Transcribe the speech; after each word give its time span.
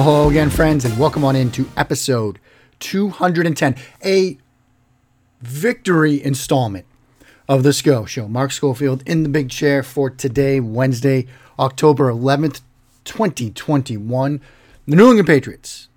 Well, 0.00 0.12
hello 0.14 0.30
again, 0.30 0.48
friends, 0.48 0.86
and 0.86 0.98
welcome 0.98 1.26
on 1.26 1.36
into 1.36 1.68
episode 1.76 2.38
210, 2.78 3.76
a 4.02 4.38
victory 5.42 6.24
installment 6.24 6.86
of 7.46 7.64
the 7.64 7.74
SCO 7.74 8.06
Show. 8.06 8.26
Mark 8.26 8.50
Schofield 8.50 9.02
in 9.04 9.24
the 9.24 9.28
big 9.28 9.50
chair 9.50 9.82
for 9.82 10.08
today, 10.08 10.58
Wednesday, 10.58 11.26
October 11.58 12.10
11th, 12.10 12.62
2021. 13.04 14.40
The 14.88 14.96
New 14.96 15.08
England 15.08 15.26
Patriots 15.26 15.88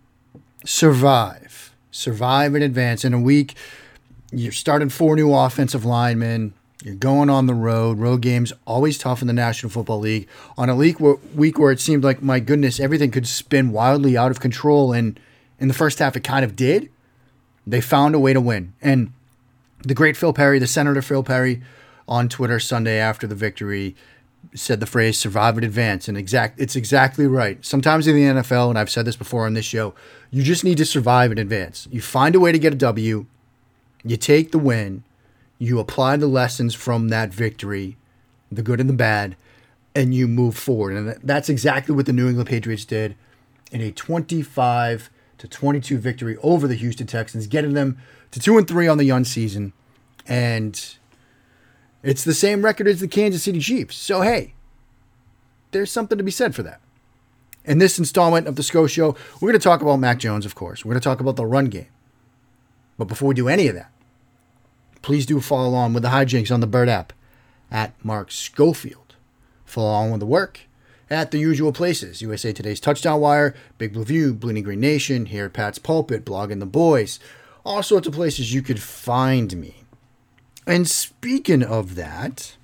survive, 0.65 1.73
survive 1.89 2.55
in 2.55 2.61
advance. 2.61 3.05
In 3.05 3.13
a 3.13 3.21
week, 3.21 3.55
you're 4.33 4.51
starting 4.51 4.89
four 4.89 5.15
new 5.15 5.33
offensive 5.33 5.85
linemen. 5.85 6.53
You're 6.83 6.95
going 6.95 7.29
on 7.29 7.45
the 7.45 7.53
road. 7.53 7.97
Road 7.97 8.21
games 8.21 8.51
always 8.67 8.97
tough 8.97 9.21
in 9.21 9.27
the 9.27 9.33
National 9.33 9.69
Football 9.69 9.99
League. 9.99 10.27
On 10.57 10.67
a 10.67 10.75
week 10.75 10.99
where, 10.99 11.15
week 11.33 11.57
where 11.57 11.71
it 11.71 11.79
seemed 11.79 12.03
like, 12.03 12.21
my 12.21 12.41
goodness, 12.41 12.77
everything 12.77 13.09
could 13.09 13.25
spin 13.25 13.71
wildly 13.71 14.17
out 14.17 14.31
of 14.31 14.41
control, 14.41 14.91
and 14.91 15.17
in 15.59 15.69
the 15.69 15.73
first 15.73 15.99
half 15.99 16.17
it 16.17 16.25
kind 16.25 16.43
of 16.43 16.57
did. 16.57 16.89
They 17.65 17.79
found 17.79 18.15
a 18.15 18.19
way 18.19 18.33
to 18.33 18.41
win, 18.41 18.73
and 18.81 19.13
the 19.79 19.93
great 19.93 20.17
Phil 20.17 20.33
Perry, 20.33 20.59
the 20.59 20.67
Senator 20.67 21.01
Phil 21.01 21.23
Perry, 21.23 21.61
on 22.05 22.27
Twitter 22.27 22.59
Sunday 22.59 22.97
after 22.97 23.27
the 23.27 23.35
victory, 23.35 23.95
said 24.53 24.81
the 24.81 24.85
phrase 24.85 25.17
"survive 25.17 25.55
and 25.55 25.65
advance," 25.65 26.09
and 26.09 26.17
exact 26.17 26.59
it's 26.59 26.75
exactly 26.75 27.25
right. 27.25 27.65
Sometimes 27.65 28.05
in 28.05 28.15
the 28.17 28.41
NFL, 28.41 28.67
and 28.67 28.77
I've 28.77 28.89
said 28.89 29.05
this 29.05 29.15
before 29.15 29.45
on 29.45 29.53
this 29.53 29.63
show, 29.63 29.93
you 30.29 30.43
just 30.43 30.65
need 30.65 30.77
to 30.79 30.85
survive 30.85 31.31
and 31.31 31.39
advance. 31.39 31.87
You 31.89 32.01
find 32.01 32.35
a 32.35 32.41
way 32.41 32.51
to 32.51 32.59
get 32.59 32.73
a 32.73 32.75
W, 32.75 33.25
you 34.03 34.17
take 34.17 34.51
the 34.51 34.59
win, 34.59 35.05
you 35.63 35.79
apply 35.79 36.17
the 36.17 36.27
lessons 36.27 36.75
from 36.75 37.07
that 37.07 37.33
victory, 37.33 37.95
the 38.51 38.61
good 38.61 38.81
and 38.81 38.89
the 38.89 38.93
bad, 38.93 39.37
and 39.95 40.13
you 40.13 40.27
move 40.27 40.57
forward. 40.57 40.93
And 40.93 41.17
that's 41.23 41.47
exactly 41.47 41.95
what 41.95 42.05
the 42.05 42.11
New 42.11 42.27
England 42.27 42.49
Patriots 42.49 42.83
did 42.83 43.15
in 43.71 43.79
a 43.79 43.89
25 43.89 45.09
to 45.37 45.47
22 45.47 45.97
victory 45.97 46.37
over 46.43 46.67
the 46.67 46.75
Houston 46.75 47.07
Texans, 47.07 47.47
getting 47.47 47.73
them 47.73 47.97
to 48.31 48.41
2 48.41 48.57
and 48.57 48.67
3 48.67 48.89
on 48.89 48.97
the 48.97 49.05
young 49.05 49.23
season. 49.23 49.71
And 50.27 50.97
it's 52.01 52.25
the 52.25 52.33
same 52.33 52.65
record 52.65 52.89
as 52.89 52.99
the 52.99 53.07
Kansas 53.07 53.43
City 53.43 53.59
Chiefs. 53.59 53.95
So, 53.95 54.19
hey, 54.19 54.55
there's 55.71 55.91
something 55.91 56.17
to 56.17 56.25
be 56.25 56.31
said 56.31 56.53
for 56.53 56.63
that. 56.63 56.81
In 57.63 57.77
this 57.77 57.97
installment 57.97 58.47
of 58.47 58.57
the 58.57 58.63
SCO 58.63 58.85
Show, 58.85 59.15
we're 59.39 59.51
going 59.51 59.59
to 59.59 59.63
talk 59.63 59.81
about 59.81 59.95
Mac 59.95 60.19
Jones, 60.19 60.45
of 60.45 60.55
course. 60.55 60.83
We're 60.83 60.91
going 60.91 60.99
to 60.99 61.05
talk 61.05 61.21
about 61.21 61.37
the 61.37 61.45
run 61.45 61.67
game. 61.67 61.87
But 62.97 63.07
before 63.07 63.29
we 63.29 63.35
do 63.35 63.47
any 63.47 63.67
of 63.67 63.75
that, 63.75 63.92
please 65.03 65.27
do 65.27 65.39
follow 65.39 65.69
along 65.69 65.93
with 65.93 66.01
the 66.01 66.09
hijinks 66.09 66.51
on 66.51 66.61
the 66.61 66.67
Bird 66.67 66.89
app 66.89 67.13
at 67.69 67.93
Mark 68.03 68.31
Schofield. 68.31 69.15
Follow 69.65 69.89
along 69.89 70.11
with 70.11 70.19
the 70.21 70.25
work 70.25 70.61
at 71.09 71.29
the 71.29 71.37
usual 71.37 71.71
places 71.71 72.23
USA 72.23 72.51
Today's 72.51 72.79
Touchdown 72.79 73.19
Wire, 73.19 73.53
Big 73.77 73.93
Blue 73.93 74.05
View, 74.05 74.33
Bleeding 74.33 74.63
Green 74.63 74.79
Nation, 74.79 75.27
here 75.27 75.45
at 75.45 75.53
Pat's 75.53 75.77
Pulpit, 75.77 76.25
Blogging 76.25 76.59
the 76.59 76.65
Boys, 76.65 77.19
all 77.63 77.83
sorts 77.83 78.07
of 78.07 78.13
places 78.13 78.53
you 78.53 78.63
could 78.63 78.81
find 78.81 79.55
me. 79.55 79.75
And 80.65 80.89
speaking 80.89 81.61
of 81.61 81.95
that, 81.95 82.55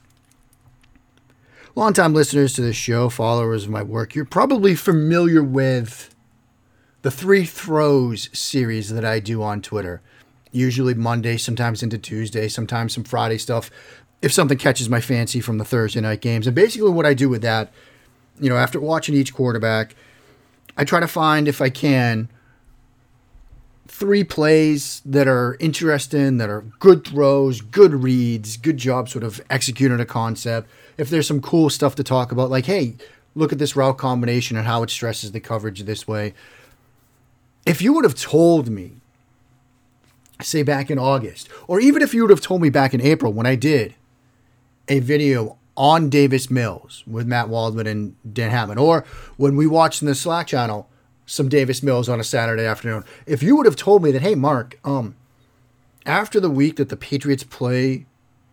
longtime 1.76 2.14
listeners 2.14 2.53
to 2.53 2.62
this 2.62 2.76
show, 2.76 3.09
followers 3.09 3.66
of 3.66 3.70
my 3.70 3.84
work, 3.84 4.16
you're 4.16 4.26
probably 4.26 4.74
familiar 4.74 5.44
with 5.44 6.16
the 7.02 7.12
Three 7.12 7.46
Throws 7.46 8.30
series 8.38 8.90
that 8.90 9.06
I 9.06 9.20
do 9.20 9.44
on 9.44 9.62
Twitter 9.62 10.02
usually 10.52 10.94
Monday, 10.94 11.38
sometimes 11.38 11.83
into 11.83 11.97
Tuesday, 11.97 12.47
sometimes 12.47 12.94
some 12.94 13.03
Friday 13.03 13.38
stuff. 13.38 13.69
If 14.22 14.34
something 14.34 14.57
catches 14.57 14.90
my 14.90 15.00
fancy 15.00 15.40
from 15.40 15.57
the 15.57 15.66
Thursday 15.66 16.01
night 16.01 16.22
games. 16.22 16.47
And 16.47 16.56
basically, 16.56 16.91
what 16.91 17.06
I 17.06 17.13
do 17.13 17.29
with 17.29 17.41
that, 17.41 17.72
you 18.40 18.50
know, 18.50 18.57
after 18.57 18.79
watching 18.79 19.16
each 19.16 19.34
quarterback, 19.34 19.96
I 20.75 20.84
try 20.84 21.00
to 21.00 21.07
find, 21.07 21.47
if 21.47 21.62
I 21.62 21.69
can, 21.69 22.29
three 23.88 24.24
plays 24.24 25.01
that 25.06 25.28
are 25.28 25.57
interesting, 25.59 26.38
that 26.38 26.50
are 26.50 26.62
good 26.79 27.06
throws, 27.06 27.62
good 27.62 27.94
reads, 27.94 28.57
good 28.57 28.78
job 28.78 29.09
sort 29.09 29.24
of 29.24 29.41
executing 29.50 30.00
a 30.00 30.06
concept. 30.06 30.69
If 30.97 31.09
there's 31.09 31.28
some 31.28 31.41
cool 31.41 31.69
stuff 31.69 31.95
to 31.95 32.03
talk 32.03 32.31
about, 32.31 32.50
like, 32.50 32.66
hey, 32.66 32.95
look 33.35 33.51
at 33.51 33.57
this 33.57 33.75
route 33.75 33.97
combination 33.97 34.57
and 34.57 34.68
how 34.68 34.84
it 34.84 34.90
stresses 34.90 35.31
the 35.31 35.40
coverage 35.40 35.81
this 35.84 36.07
way. 36.07 36.34
If 37.66 37.81
you 37.81 37.94
would 37.94 38.03
have 38.03 38.16
told 38.16 38.69
me 38.69 38.94
say 40.41 40.63
back 40.63 40.89
in 40.89 40.97
August, 40.97 41.50
or 41.67 41.79
even 41.79 42.01
if 42.01 42.13
you 42.13 42.22
would 42.22 42.29
have 42.29 42.41
told 42.41 42.61
me 42.61 42.69
back 42.69 42.94
in 42.94 43.01
April 43.01 43.33
when 43.33 43.45
I 43.45 43.55
did 43.55 43.95
a 44.88 45.00
video 45.00 45.57
on 45.75 46.09
Davis 46.09 46.50
Mills 46.50 47.03
with 47.05 47.27
Matt 47.27 47.50
Waldman 47.50 47.88
and 47.88 48.16
Dan 48.33 48.51
Hammond, 48.51 48.79
or 48.79 49.05
when 49.38 49.55
we 49.55 49.67
watched 49.67 50.01
in 50.01 50.07
the 50.07 50.16
Slack 50.16 50.47
channel 50.47 50.89
some 51.25 51.50
Davis 51.50 51.83
Mills 51.83 52.09
on 52.09 52.19
a 52.19 52.23
Saturday 52.23 52.66
afternoon, 52.66 53.03
if 53.25 53.44
you 53.44 53.55
would 53.55 53.66
have 53.66 53.75
told 53.75 54.01
me 54.03 54.11
that, 54.11 54.22
hey, 54.22 54.35
Mark, 54.35 54.79
um, 54.83 55.16
after 56.05 56.39
the 56.39 56.50
week 56.50 56.77
that 56.77 56.89
the 56.89 56.97
Patriots 56.97 57.44
play 57.44 58.06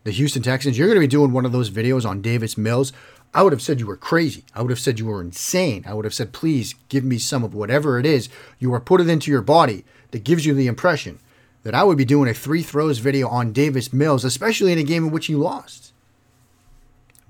the 0.04 0.10
Houston 0.10 0.42
Texans, 0.42 0.76
you're 0.76 0.88
going 0.88 0.96
to 0.96 1.00
be 1.00 1.06
doing 1.06 1.32
one 1.32 1.46
of 1.46 1.52
those 1.52 1.70
videos 1.70 2.04
on 2.04 2.20
Davis 2.20 2.58
Mills. 2.58 2.92
I 3.32 3.42
would 3.42 3.52
have 3.52 3.62
said 3.62 3.80
you 3.80 3.86
were 3.86 3.96
crazy. 3.96 4.44
I 4.54 4.62
would 4.62 4.70
have 4.70 4.78
said 4.78 4.98
you 4.98 5.06
were 5.06 5.20
insane. 5.20 5.84
I 5.86 5.94
would 5.94 6.04
have 6.04 6.14
said, 6.14 6.32
please 6.32 6.74
give 6.88 7.04
me 7.04 7.18
some 7.18 7.44
of 7.44 7.54
whatever 7.54 7.98
it 7.98 8.06
is 8.06 8.28
you 8.58 8.72
are 8.72 8.80
putting 8.80 9.08
into 9.08 9.30
your 9.30 9.42
body 9.42 9.84
that 10.10 10.24
gives 10.24 10.46
you 10.46 10.54
the 10.54 10.68
impression 10.68 11.18
that 11.66 11.74
I 11.74 11.82
would 11.82 11.98
be 11.98 12.04
doing 12.04 12.30
a 12.30 12.32
three 12.32 12.62
throws 12.62 12.98
video 13.00 13.26
on 13.26 13.52
Davis 13.52 13.92
Mills, 13.92 14.24
especially 14.24 14.70
in 14.70 14.78
a 14.78 14.84
game 14.84 15.06
in 15.06 15.10
which 15.10 15.26
he 15.26 15.34
lost. 15.34 15.92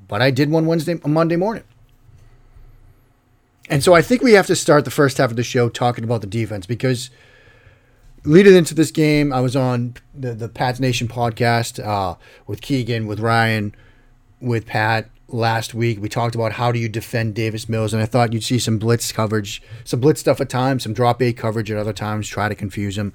But 0.08 0.20
I 0.20 0.30
did 0.30 0.50
one 0.50 0.66
Wednesday, 0.66 1.00
Monday 1.06 1.36
morning. 1.36 1.64
And 3.70 3.82
so 3.82 3.94
I 3.94 4.02
think 4.02 4.20
we 4.20 4.34
have 4.34 4.46
to 4.48 4.54
start 4.54 4.84
the 4.84 4.90
first 4.90 5.16
half 5.16 5.30
of 5.30 5.36
the 5.36 5.42
show 5.42 5.70
talking 5.70 6.04
about 6.04 6.20
the 6.20 6.26
defense 6.26 6.66
because 6.66 7.08
leading 8.24 8.54
into 8.54 8.74
this 8.74 8.90
game, 8.90 9.32
I 9.32 9.40
was 9.40 9.56
on 9.56 9.94
the, 10.14 10.34
the 10.34 10.50
Pat's 10.50 10.80
Nation 10.80 11.08
podcast 11.08 11.82
uh, 11.82 12.16
with 12.46 12.60
Keegan, 12.60 13.06
with 13.06 13.20
Ryan, 13.20 13.74
with 14.38 14.66
Pat 14.66 15.08
last 15.28 15.72
week. 15.72 15.98
We 15.98 16.10
talked 16.10 16.34
about 16.34 16.52
how 16.52 16.72
do 16.72 16.78
you 16.78 16.90
defend 16.90 17.34
Davis 17.34 17.70
Mills, 17.70 17.94
and 17.94 18.02
I 18.02 18.06
thought 18.06 18.34
you'd 18.34 18.44
see 18.44 18.58
some 18.58 18.76
blitz 18.76 19.10
coverage, 19.12 19.62
some 19.84 20.00
blitz 20.00 20.20
stuff 20.20 20.42
at 20.42 20.50
times, 20.50 20.82
some 20.82 20.92
drop 20.92 21.22
eight 21.22 21.38
coverage 21.38 21.70
at 21.70 21.78
other 21.78 21.94
times, 21.94 22.28
try 22.28 22.50
to 22.50 22.54
confuse 22.54 22.98
him. 22.98 23.14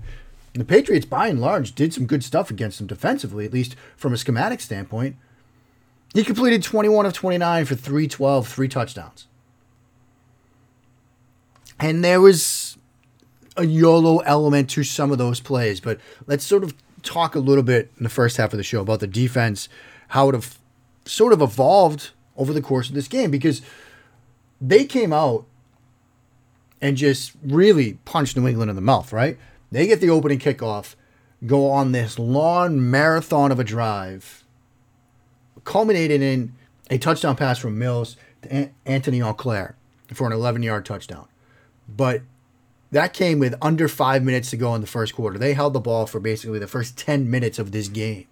The 0.54 0.66
Patriots, 0.66 1.06
by 1.06 1.28
and 1.28 1.40
large, 1.40 1.74
did 1.76 1.94
some 1.94 2.06
good 2.06 2.24
stuff 2.24 2.50
against 2.50 2.82
him 2.82 2.88
defensively, 2.88 3.46
at 3.46 3.54
least 3.54 3.76
from 3.96 4.14
a 4.14 4.18
schematic 4.18 4.60
standpoint. 4.60 5.16
He 6.14 6.24
completed 6.24 6.62
21 6.62 7.06
of 7.06 7.14
29 7.14 7.66
for 7.66 7.76
312, 7.76 8.48
three 8.48 8.68
touchdowns. 8.68 9.28
And 11.80 12.04
there 12.04 12.20
was 12.20 12.78
a 13.56 13.66
YOLO 13.66 14.20
element 14.20 14.70
to 14.72 14.84
some 14.84 15.12
of 15.12 15.18
those 15.18 15.40
plays, 15.40 15.80
but 15.80 16.00
let's 16.28 16.44
sort 16.44 16.64
of 16.64 16.76
talk 17.02 17.34
a 17.34 17.40
little 17.40 17.64
bit 17.64 17.92
in 17.98 18.04
the 18.04 18.10
first 18.10 18.38
half 18.38 18.54
of 18.54 18.58
the 18.58 18.64
show 18.64 18.82
about 18.82 19.00
the 19.00 19.08
defense, 19.08 19.70
how 20.10 20.30
it 20.30 20.36
have 20.36 20.60
sort 21.06 21.34
of 21.34 21.42
evolved 21.42 22.12
over 22.36 22.54
the 22.54 22.62
course 22.62 22.90
of 22.90 22.96
this 22.96 23.08
game, 23.08 23.32
because 23.32 23.62
they 24.60 24.86
came 24.86 25.14
out 25.14 25.46
and 26.82 26.98
just 26.98 27.32
really 27.44 27.94
punched 28.06 28.36
New 28.36 28.48
England 28.48 28.70
in 28.70 28.76
the 28.76 28.82
mouth, 28.82 29.14
right? 29.14 29.38
They 29.72 29.88
get 29.88 30.02
the 30.02 30.10
opening 30.10 30.40
kickoff, 30.40 30.96
go 31.46 31.70
on 31.70 31.92
this 31.92 32.20
long 32.20 32.92
marathon 32.92 33.52
of 33.52 33.60
a 33.60 33.64
drive, 33.64 34.44
culminating 35.64 36.22
in 36.22 36.54
a 36.90 36.98
touchdown 36.98 37.36
pass 37.36 37.58
from 37.58 37.80
Mills 37.80 38.18
to 38.42 38.70
Antony 38.86 39.20
Auclair 39.20 39.76
for 40.14 40.28
an 40.28 40.34
11 40.34 40.62
yard 40.62 40.86
touchdown. 40.86 41.28
But 41.88 42.22
that 42.92 43.14
came 43.14 43.40
with 43.40 43.56
under 43.62 43.88
five 43.88 44.24
minutes 44.24 44.50
to 44.50 44.58
go 44.58 44.76
in 44.76 44.82
the 44.82 44.88
first 44.88 45.16
quarter. 45.16 45.38
They 45.38 45.54
held 45.54 45.74
the 45.74 45.80
ball 45.80 46.06
for 46.06 46.20
basically 46.20 46.60
the 46.60 46.68
first 46.68 46.98
10 46.98 47.30
minutes 47.30 47.58
of 47.58 47.72
this 47.72 47.88
game. 47.88 48.28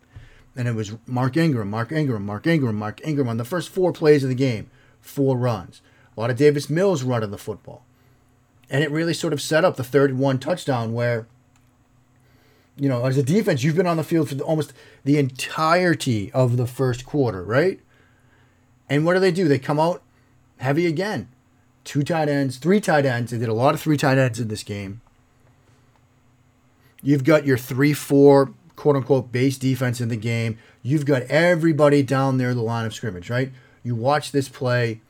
And 0.55 0.67
it 0.67 0.75
was 0.75 0.97
Mark 1.07 1.37
Ingram, 1.37 1.69
Mark 1.69 1.93
Ingram, 1.93 2.25
Mark 2.25 2.45
Ingram, 2.45 2.75
Mark 2.75 2.99
Ingram 3.05 3.29
on 3.29 3.37
the 3.37 3.45
first 3.45 3.69
four 3.69 3.93
plays 3.93 4.23
of 4.23 4.29
the 4.29 4.35
game, 4.35 4.69
four 4.99 5.37
runs. 5.37 5.81
A 6.17 6.19
lot 6.19 6.29
of 6.29 6.35
Davis 6.35 6.69
Mills 6.69 7.03
running 7.03 7.31
the 7.31 7.37
football. 7.37 7.85
And 8.69 8.83
it 8.83 8.91
really 8.91 9.13
sort 9.13 9.33
of 9.33 9.41
set 9.41 9.65
up 9.65 9.75
the 9.75 9.83
third 9.83 10.11
and 10.11 10.19
one 10.19 10.39
touchdown 10.39 10.93
where, 10.93 11.27
you 12.75 12.87
know, 12.87 13.05
as 13.05 13.17
a 13.17 13.23
defense, 13.23 13.63
you've 13.63 13.75
been 13.75 13.87
on 13.87 13.97
the 13.97 14.03
field 14.03 14.29
for 14.29 14.37
almost 14.39 14.73
the 15.03 15.17
entirety 15.17 16.31
of 16.33 16.57
the 16.57 16.67
first 16.67 17.05
quarter, 17.05 17.43
right? 17.43 17.79
And 18.89 19.05
what 19.05 19.15
do 19.15 19.19
they 19.19 19.31
do? 19.31 19.47
They 19.47 19.59
come 19.59 19.79
out 19.79 20.01
heavy 20.57 20.85
again. 20.85 21.29
Two 21.83 22.03
tight 22.03 22.29
ends, 22.29 22.57
three 22.57 22.79
tight 22.79 23.05
ends. 23.05 23.31
They 23.31 23.37
did 23.37 23.49
a 23.49 23.53
lot 23.53 23.73
of 23.73 23.81
three 23.81 23.97
tight 23.97 24.17
ends 24.17 24.39
in 24.39 24.47
this 24.47 24.63
game. 24.63 25.01
You've 27.01 27.23
got 27.23 27.45
your 27.45 27.57
3 27.57 27.93
4 27.93 28.53
quote 28.75 28.95
unquote 28.95 29.31
base 29.31 29.57
defense 29.57 29.99
in 30.01 30.09
the 30.09 30.15
game. 30.15 30.57
You've 30.83 31.05
got 31.05 31.23
everybody 31.23 32.03
down 32.03 32.37
there 32.37 32.53
the 32.53 32.61
line 32.61 32.85
of 32.85 32.93
scrimmage, 32.93 33.29
right? 33.29 33.51
You 33.83 33.95
watch 33.95 34.31
this 34.31 34.49
play. 34.49 35.01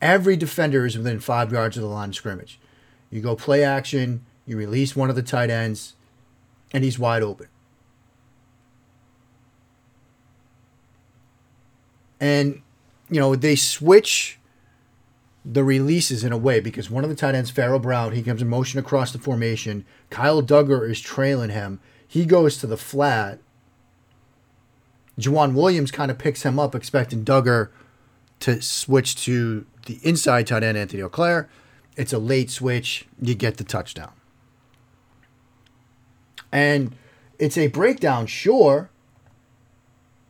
Every 0.00 0.36
defender 0.36 0.84
is 0.84 0.96
within 0.96 1.20
five 1.20 1.52
yards 1.52 1.76
of 1.76 1.82
the 1.82 1.88
line 1.88 2.10
of 2.10 2.14
scrimmage. 2.14 2.58
You 3.12 3.20
go 3.20 3.36
play 3.36 3.62
action, 3.62 4.24
you 4.46 4.56
release 4.56 4.96
one 4.96 5.10
of 5.10 5.16
the 5.16 5.22
tight 5.22 5.50
ends, 5.50 5.94
and 6.72 6.82
he's 6.82 6.98
wide 6.98 7.22
open. 7.22 7.46
And, 12.18 12.62
you 13.10 13.20
know, 13.20 13.36
they 13.36 13.54
switch 13.54 14.38
the 15.44 15.62
releases 15.62 16.24
in 16.24 16.32
a 16.32 16.38
way 16.38 16.60
because 16.60 16.88
one 16.88 17.04
of 17.04 17.10
the 17.10 17.16
tight 17.16 17.34
ends, 17.34 17.50
Pharaoh 17.50 17.78
Brown, 17.78 18.12
he 18.12 18.22
comes 18.22 18.40
in 18.40 18.48
motion 18.48 18.78
across 18.78 19.12
the 19.12 19.18
formation. 19.18 19.84
Kyle 20.08 20.42
Dugger 20.42 20.88
is 20.88 21.00
trailing 21.00 21.50
him. 21.50 21.80
He 22.06 22.24
goes 22.24 22.56
to 22.58 22.66
the 22.66 22.76
flat. 22.76 23.40
Joejuan 25.18 25.52
Williams 25.52 25.90
kind 25.90 26.10
of 26.10 26.16
picks 26.16 26.44
him 26.44 26.58
up, 26.58 26.74
expecting 26.74 27.24
Dugger 27.24 27.68
to 28.40 28.62
switch 28.62 29.16
to 29.24 29.66
the 29.84 29.98
inside 30.02 30.46
tight 30.46 30.62
end, 30.62 30.78
Antony 30.78 31.02
Auclair. 31.02 31.48
It's 31.96 32.12
a 32.12 32.18
late 32.18 32.50
switch. 32.50 33.06
You 33.20 33.34
get 33.34 33.56
the 33.56 33.64
touchdown. 33.64 34.12
And 36.50 36.94
it's 37.38 37.56
a 37.56 37.68
breakdown, 37.68 38.26
sure, 38.26 38.90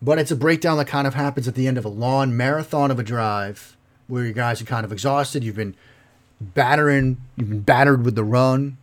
but 0.00 0.18
it's 0.18 0.30
a 0.30 0.36
breakdown 0.36 0.78
that 0.78 0.86
kind 0.86 1.06
of 1.06 1.14
happens 1.14 1.46
at 1.46 1.54
the 1.54 1.66
end 1.66 1.78
of 1.78 1.84
a 1.84 1.88
long 1.88 2.36
marathon 2.36 2.90
of 2.90 2.98
a 2.98 3.02
drive 3.02 3.76
where 4.06 4.24
you 4.24 4.32
guys 4.32 4.60
are 4.60 4.64
kind 4.64 4.84
of 4.84 4.92
exhausted. 4.92 5.44
You've 5.44 5.56
been 5.56 5.76
battering, 6.40 7.18
you've 7.36 7.48
been 7.48 7.60
battered 7.60 8.04
with 8.04 8.14
the 8.14 8.24
run, 8.24 8.78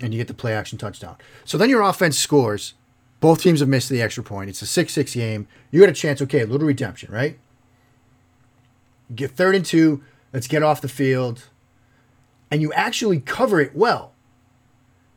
and 0.00 0.12
you 0.12 0.18
get 0.18 0.28
the 0.28 0.34
play 0.34 0.54
action 0.54 0.78
touchdown. 0.78 1.16
So 1.44 1.58
then 1.58 1.70
your 1.70 1.82
offense 1.82 2.18
scores. 2.18 2.74
Both 3.20 3.40
teams 3.40 3.60
have 3.60 3.68
missed 3.68 3.88
the 3.88 4.02
extra 4.02 4.22
point. 4.22 4.50
It's 4.50 4.60
a 4.60 4.66
6 4.66 4.92
6 4.92 5.14
game. 5.14 5.48
You 5.70 5.80
got 5.80 5.88
a 5.88 5.92
chance, 5.92 6.20
okay, 6.22 6.40
a 6.40 6.46
little 6.46 6.66
redemption, 6.66 7.12
right? 7.12 7.38
Get 9.14 9.30
third 9.30 9.54
and 9.54 9.64
two. 9.64 10.02
Let's 10.32 10.46
get 10.46 10.62
off 10.62 10.80
the 10.80 10.88
field. 10.88 11.48
And 12.54 12.62
you 12.62 12.72
actually 12.74 13.18
cover 13.18 13.60
it 13.60 13.74
well 13.74 14.12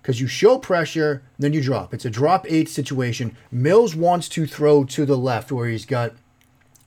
because 0.02 0.20
you 0.20 0.26
show 0.26 0.58
pressure, 0.58 1.22
then 1.38 1.54
you 1.54 1.62
drop. 1.62 1.94
It's 1.94 2.04
a 2.04 2.10
drop 2.10 2.48
eight 2.50 2.68
situation. 2.68 3.38
Mills 3.52 3.96
wants 3.96 4.28
to 4.30 4.48
throw 4.48 4.84
to 4.86 5.06
the 5.06 5.16
left 5.16 5.52
where 5.52 5.68
he's 5.70 5.86
got 5.86 6.14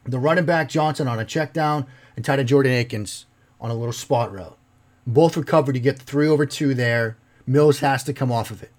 the 0.02 0.18
running 0.18 0.46
back 0.46 0.68
Johnson 0.68 1.06
on 1.06 1.20
a 1.20 1.24
check 1.24 1.52
down 1.52 1.86
and 2.16 2.24
tight 2.24 2.40
end 2.40 2.48
Jordan 2.48 2.72
Akins 2.72 3.26
on 3.60 3.70
a 3.70 3.74
little 3.74 3.92
spot 3.92 4.32
route. 4.32 4.58
Both 5.06 5.36
recovered. 5.36 5.76
You 5.76 5.82
get 5.82 6.00
the 6.00 6.04
three 6.04 6.26
over 6.26 6.44
two 6.44 6.74
there. 6.74 7.16
Mills 7.46 7.78
has 7.78 8.02
to 8.02 8.12
come 8.12 8.32
off 8.32 8.50
of 8.50 8.60
it. 8.60 8.72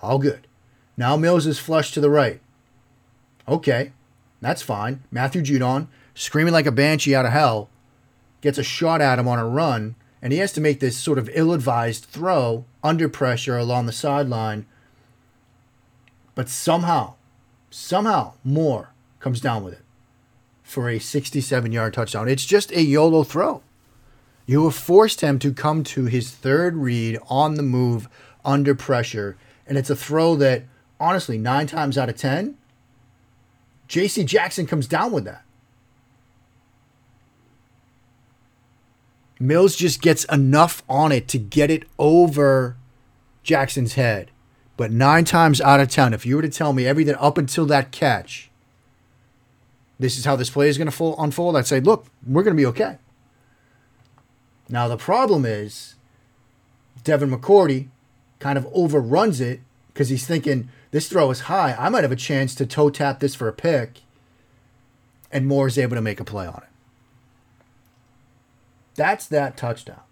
All 0.00 0.18
good. 0.18 0.46
Now 0.96 1.18
Mills 1.18 1.46
is 1.46 1.58
flush 1.58 1.92
to 1.92 2.00
the 2.00 2.08
right. 2.08 2.40
Okay, 3.46 3.92
that's 4.40 4.62
fine. 4.62 5.02
Matthew 5.10 5.42
Judon, 5.42 5.88
screaming 6.14 6.54
like 6.54 6.64
a 6.64 6.72
banshee 6.72 7.14
out 7.14 7.26
of 7.26 7.32
hell, 7.32 7.68
gets 8.40 8.56
a 8.56 8.62
shot 8.62 9.02
at 9.02 9.18
him 9.18 9.28
on 9.28 9.38
a 9.38 9.46
run, 9.46 9.94
and 10.20 10.32
he 10.32 10.38
has 10.40 10.52
to 10.52 10.60
make 10.60 10.80
this 10.80 10.96
sort 10.96 11.18
of 11.18 11.30
ill 11.32 11.52
advised 11.52 12.04
throw 12.04 12.64
under 12.82 13.08
pressure 13.08 13.56
along 13.56 13.86
the 13.86 13.92
sideline. 13.92 14.66
But 16.34 16.48
somehow, 16.48 17.14
somehow, 17.70 18.34
Moore 18.44 18.90
comes 19.20 19.40
down 19.40 19.64
with 19.64 19.74
it 19.74 19.82
for 20.62 20.88
a 20.88 20.98
67 20.98 21.72
yard 21.72 21.94
touchdown. 21.94 22.28
It's 22.28 22.44
just 22.44 22.72
a 22.72 22.82
YOLO 22.82 23.24
throw. 23.24 23.62
You 24.46 24.64
have 24.64 24.74
forced 24.74 25.20
him 25.20 25.38
to 25.40 25.52
come 25.52 25.84
to 25.84 26.06
his 26.06 26.30
third 26.30 26.76
read 26.76 27.18
on 27.28 27.54
the 27.54 27.62
move 27.62 28.08
under 28.44 28.74
pressure. 28.74 29.36
And 29.66 29.76
it's 29.76 29.90
a 29.90 29.96
throw 29.96 30.36
that, 30.36 30.64
honestly, 30.98 31.38
nine 31.38 31.66
times 31.66 31.98
out 31.98 32.08
of 32.08 32.16
10, 32.16 32.56
JC 33.88 34.24
Jackson 34.24 34.66
comes 34.66 34.86
down 34.86 35.12
with 35.12 35.24
that. 35.24 35.42
Mills 39.40 39.76
just 39.76 40.02
gets 40.02 40.24
enough 40.24 40.82
on 40.88 41.12
it 41.12 41.28
to 41.28 41.38
get 41.38 41.70
it 41.70 41.84
over 41.98 42.76
Jackson's 43.42 43.94
head. 43.94 44.30
But 44.76 44.92
nine 44.92 45.24
times 45.24 45.60
out 45.60 45.80
of 45.80 45.88
10, 45.88 46.14
if 46.14 46.24
you 46.24 46.36
were 46.36 46.42
to 46.42 46.48
tell 46.48 46.72
me 46.72 46.86
everything 46.86 47.16
up 47.16 47.38
until 47.38 47.66
that 47.66 47.90
catch, 47.90 48.50
this 49.98 50.16
is 50.16 50.24
how 50.24 50.36
this 50.36 50.50
play 50.50 50.68
is 50.68 50.78
going 50.78 50.90
to 50.90 51.14
unfold, 51.18 51.56
I'd 51.56 51.66
say, 51.66 51.80
look, 51.80 52.06
we're 52.26 52.44
going 52.44 52.56
to 52.56 52.60
be 52.60 52.66
okay. 52.66 52.98
Now, 54.68 54.86
the 54.86 54.96
problem 54.96 55.44
is 55.44 55.96
Devin 57.02 57.30
McCourty 57.30 57.88
kind 58.38 58.56
of 58.56 58.68
overruns 58.72 59.40
it 59.40 59.60
because 59.88 60.10
he's 60.10 60.26
thinking 60.26 60.68
this 60.90 61.08
throw 61.08 61.30
is 61.30 61.40
high. 61.40 61.74
I 61.78 61.88
might 61.88 62.04
have 62.04 62.12
a 62.12 62.16
chance 62.16 62.54
to 62.56 62.66
toe 62.66 62.90
tap 62.90 63.20
this 63.20 63.34
for 63.34 63.48
a 63.48 63.52
pick. 63.52 64.02
And 65.32 65.46
Moore 65.46 65.66
is 65.66 65.78
able 65.78 65.96
to 65.96 66.02
make 66.02 66.20
a 66.20 66.24
play 66.24 66.46
on 66.46 66.62
it. 66.62 66.68
That's 68.98 69.26
that 69.28 69.56
touchdown. 69.56 70.02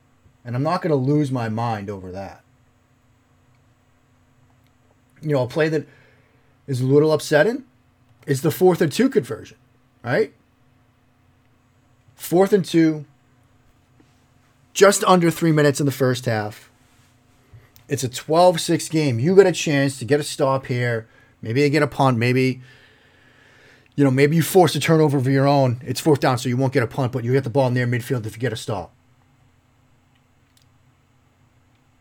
And 0.46 0.56
I'm 0.56 0.62
not 0.62 0.80
going 0.80 0.90
to 0.90 0.96
lose 0.96 1.30
my 1.30 1.50
mind 1.50 1.90
over 1.90 2.10
that. 2.12 2.42
You 5.20 5.34
know, 5.34 5.42
a 5.42 5.46
play 5.46 5.68
that 5.68 5.86
is 6.66 6.80
a 6.80 6.86
little 6.86 7.12
upsetting 7.12 7.64
is 8.26 8.40
the 8.40 8.50
fourth 8.50 8.80
and 8.80 8.90
two 8.90 9.10
conversion 9.10 9.58
right? 10.06 10.32
Fourth 12.14 12.52
and 12.52 12.64
two, 12.64 13.04
just 14.72 15.02
under 15.04 15.30
three 15.30 15.52
minutes 15.52 15.80
in 15.80 15.86
the 15.86 15.92
first 15.92 16.26
half. 16.26 16.70
It's 17.88 18.04
a 18.04 18.08
12 18.08 18.60
6 18.60 18.88
game. 18.88 19.18
You 19.18 19.34
got 19.34 19.46
a 19.46 19.52
chance 19.52 19.98
to 19.98 20.04
get 20.04 20.20
a 20.20 20.22
stop 20.22 20.66
here. 20.66 21.08
Maybe 21.42 21.60
you 21.60 21.68
get 21.70 21.82
a 21.82 21.88
punt. 21.88 22.18
Maybe, 22.18 22.62
you 23.96 24.04
know, 24.04 24.10
maybe 24.10 24.36
you 24.36 24.42
force 24.42 24.74
a 24.74 24.80
turnover 24.80 25.16
of 25.16 25.26
your 25.26 25.48
own. 25.48 25.80
It's 25.84 26.00
fourth 26.00 26.20
down, 26.20 26.38
so 26.38 26.50
you 26.50 26.56
won't 26.56 26.74
get 26.74 26.82
a 26.82 26.86
punt, 26.86 27.12
but 27.12 27.24
you 27.24 27.32
get 27.32 27.44
the 27.44 27.50
ball 27.50 27.70
near 27.70 27.86
midfield 27.86 28.26
if 28.26 28.36
you 28.36 28.40
get 28.40 28.52
a 28.52 28.56
stop. 28.56 28.92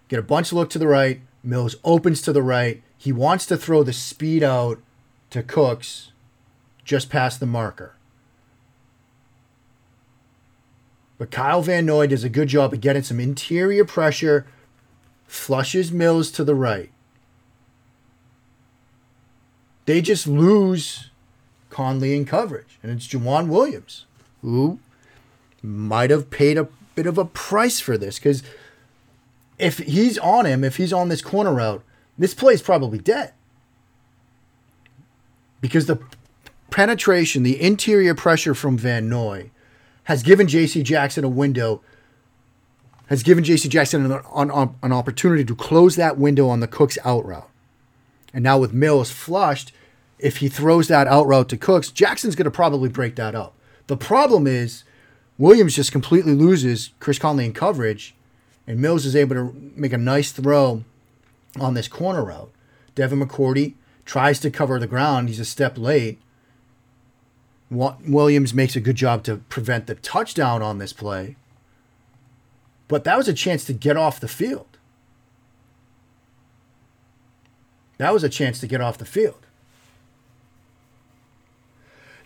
Get 0.10 0.20
a 0.20 0.24
bunch 0.24 0.54
look 0.54 0.70
to 0.72 0.80
the 0.80 0.88
right. 0.88 1.22
Mills 1.42 1.78
opens 1.84 2.22
to 2.24 2.34
the 2.34 2.44
right. 2.44 2.84
He 2.98 3.12
wants 3.12 3.46
to 3.48 3.58
throw 3.58 3.82
the 3.82 3.94
speed 3.94 4.44
out 4.44 4.80
to 5.30 5.42
Cooks 5.42 6.12
just 6.84 7.10
past 7.10 7.40
the 7.40 7.46
marker. 7.46 7.96
But 11.18 11.32
Kyle 11.32 11.62
Van 11.62 11.86
Noy 11.86 12.08
does 12.08 12.26
a 12.26 12.30
good 12.30 12.50
job 12.50 12.74
of 12.74 12.82
getting 12.82 13.04
some 13.04 13.22
interior 13.22 13.86
pressure, 13.86 14.46
flushes 15.26 15.92
Mills 15.92 16.30
to 16.32 16.44
the 16.44 16.56
right. 16.56 16.92
They 19.86 20.02
just 20.02 20.28
lose 20.28 21.10
Conley 21.76 22.16
in 22.16 22.24
coverage, 22.24 22.80
and 22.82 22.90
it's 22.90 23.06
Joejuan 23.06 23.50
Williams 23.50 24.06
who 24.42 24.80
might 25.62 26.10
have 26.10 26.30
paid 26.30 26.58
a 26.58 26.70
bit 26.96 27.06
of 27.06 27.18
a 27.18 27.26
price 27.26 27.82
for 27.82 27.98
this 27.98 28.18
because 28.18 28.44
if 29.58 29.80
he's 29.80 30.18
on 30.20 30.46
him, 30.46 30.64
if 30.64 30.78
he's 30.78 30.94
on 30.94 31.10
this 31.10 31.22
corner 31.22 31.54
route, 31.54 31.84
this 32.18 32.34
play 32.34 32.54
is 32.54 32.62
probably 32.62 32.98
dead. 32.98 33.34
Because 35.60 35.86
the 35.86 36.00
penetration, 36.72 37.44
the 37.44 37.62
interior 37.62 38.16
pressure 38.16 38.56
from 38.56 38.78
Van 38.78 39.10
Noy 39.10 39.52
has 40.06 40.24
given 40.24 40.48
J.C. 40.48 40.82
Jackson 40.82 41.26
a 41.26 41.30
window, 41.30 41.82
has 43.08 43.22
given 43.22 43.44
J.C. 43.44 43.68
Jackson 43.68 44.10
an, 44.10 44.22
an, 44.34 44.76
an 44.82 44.94
opportunity 44.94 45.44
to 45.44 45.56
close 45.56 45.98
that 45.98 46.18
window 46.18 46.48
on 46.48 46.62
the 46.62 46.68
Cooks 46.68 46.98
out 47.04 47.26
route. 47.26 47.50
And 48.34 48.46
now 48.46 48.60
with 48.60 48.72
Mills 48.72 49.12
flushed, 49.12 49.74
if 50.26 50.38
he 50.38 50.48
throws 50.48 50.88
that 50.88 51.06
out 51.06 51.28
route 51.28 51.48
to 51.50 51.56
Cooks, 51.56 51.92
Jackson's 51.92 52.36
going 52.36 52.46
to 52.46 52.52
probably 52.52 52.90
break 52.90 53.16
that 53.16 53.36
up. 53.36 53.54
The 53.86 53.96
problem 53.96 54.48
is 54.48 54.84
Williams 55.38 55.76
just 55.76 55.92
completely 55.92 56.34
loses 56.34 56.90
Chris 57.00 57.20
Conley 57.20 57.46
in 57.46 57.54
coverage, 57.54 58.16
and 58.66 58.80
Mills 58.80 59.06
is 59.06 59.16
able 59.16 59.36
to 59.36 59.72
make 59.76 59.94
a 59.94 60.00
nice 60.00 60.32
throw 60.32 60.84
on 61.60 61.76
this 61.76 61.88
corner 61.88 62.26
route. 62.26 62.52
Devin 62.96 63.20
McCourty 63.20 63.76
tries 64.04 64.40
to 64.40 64.50
cover 64.50 64.80
the 64.80 64.88
ground. 64.88 65.30
He's 65.30 65.40
a 65.40 65.46
step 65.46 65.78
late. 65.78 66.20
Williams 67.70 68.52
makes 68.52 68.76
a 68.76 68.80
good 68.80 68.96
job 68.96 69.24
to 69.26 69.38
prevent 69.38 69.86
the 69.86 69.94
touchdown 69.94 70.64
on 70.64 70.80
this 70.80 70.92
play. 70.92 71.36
But 72.88 73.04
that 73.04 73.16
was 73.18 73.28
a 73.28 73.34
chance 73.34 73.64
to 73.66 73.74
get 73.74 73.96
off 73.96 74.20
the 74.20 74.28
field. 74.28 74.80
That 78.00 78.12
was 78.12 78.24
a 78.24 78.30
chance 78.30 78.60
to 78.62 78.68
get 78.68 78.82
off 78.82 78.98
the 78.98 79.06
field. 79.06 79.45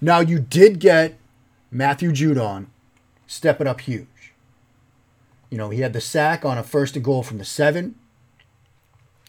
Now, 0.02 0.20
you 0.20 0.40
did 0.40 0.80
get 0.80 1.18
Matthew 1.72 2.12
Judon 2.12 2.68
stepping 3.28 3.68
up 3.68 3.82
huge. 3.82 4.34
You 5.50 5.58
know, 5.58 5.70
he 5.70 5.82
had 5.82 5.94
the 5.94 6.02
sack 6.02 6.46
on 6.46 6.58
a 6.58 6.64
first 6.64 6.96
and 6.96 7.04
goal 7.04 7.24
from 7.24 7.38
the 7.38 7.46
seven, 7.46 7.96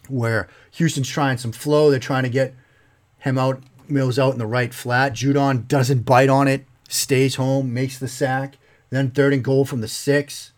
where 0.07 0.47
Houston's 0.71 1.09
trying 1.09 1.37
some 1.37 1.51
flow. 1.51 1.89
They're 1.89 1.99
trying 1.99 2.23
to 2.23 2.29
get 2.29 2.53
him 3.19 3.37
out 3.37 3.63
Mills 3.91 4.17
out 4.17 4.33
in 4.33 4.39
the 4.39 4.47
right 4.47 4.73
flat. 4.73 5.13
Judon 5.13 5.67
doesn't 5.67 6.05
bite 6.05 6.29
on 6.29 6.47
it, 6.47 6.65
stays 6.87 7.35
home, 7.35 7.73
makes 7.73 7.99
the 7.99 8.07
sack. 8.07 8.57
Then 8.89 9.11
third 9.11 9.33
and 9.33 9.43
goal 9.43 9.65
from 9.65 9.81
the 9.81 9.87
six. 9.87 10.53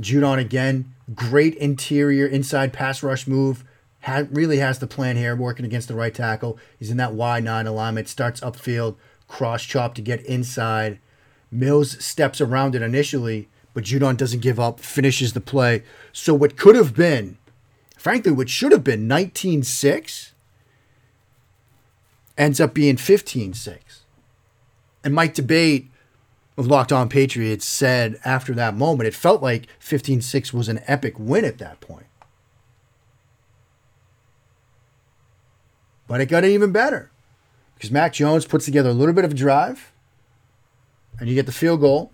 Judon 0.00 0.38
again, 0.38 0.94
great 1.14 1.54
interior 1.56 2.26
inside 2.26 2.72
pass 2.72 3.02
rush 3.02 3.26
move. 3.26 3.64
Really 4.08 4.58
has 4.58 4.78
the 4.78 4.86
plan 4.86 5.16
here, 5.16 5.36
working 5.36 5.64
against 5.64 5.88
the 5.88 5.94
right 5.94 6.14
tackle. 6.14 6.58
He's 6.78 6.90
in 6.90 6.96
that 6.96 7.12
Y9 7.12 7.66
alignment, 7.66 8.08
starts 8.08 8.40
upfield, 8.40 8.96
cross 9.28 9.62
chop 9.64 9.94
to 9.94 10.02
get 10.02 10.24
inside. 10.24 10.98
Mills 11.50 12.02
steps 12.02 12.40
around 12.40 12.74
it 12.74 12.82
initially, 12.82 13.48
but 13.74 13.84
Judon 13.84 14.16
doesn't 14.16 14.40
give 14.40 14.58
up, 14.58 14.80
finishes 14.80 15.32
the 15.32 15.40
play. 15.40 15.82
So 16.12 16.34
what 16.34 16.56
could 16.56 16.76
have 16.76 16.94
been, 16.94 17.38
frankly, 17.98 18.32
what 18.32 18.48
should 18.48 18.72
have 18.72 18.84
been 18.84 19.06
19 19.06 19.62
6 19.62 20.32
ends 22.38 22.60
up 22.60 22.72
being 22.72 22.96
15 22.96 23.52
6. 23.52 24.00
And 25.04 25.14
Mike 25.14 25.34
D'Abate, 25.34 25.90
of 26.56 26.66
Locked 26.66 26.92
On 26.92 27.08
Patriots 27.08 27.64
said 27.64 28.20
after 28.22 28.52
that 28.54 28.76
moment, 28.76 29.06
it 29.06 29.14
felt 29.14 29.42
like 29.42 29.66
15 29.78 30.20
6 30.20 30.52
was 30.52 30.68
an 30.68 30.80
epic 30.86 31.18
win 31.18 31.44
at 31.44 31.58
that 31.58 31.80
point. 31.80 32.06
But 36.10 36.20
it 36.20 36.26
got 36.26 36.44
even 36.44 36.72
better 36.72 37.08
because 37.76 37.92
Mac 37.92 38.12
Jones 38.12 38.44
puts 38.44 38.64
together 38.64 38.90
a 38.90 38.92
little 38.92 39.14
bit 39.14 39.24
of 39.24 39.30
a 39.30 39.34
drive 39.34 39.92
and 41.20 41.28
you 41.28 41.36
get 41.36 41.46
the 41.46 41.52
field 41.52 41.82
goal. 41.82 42.10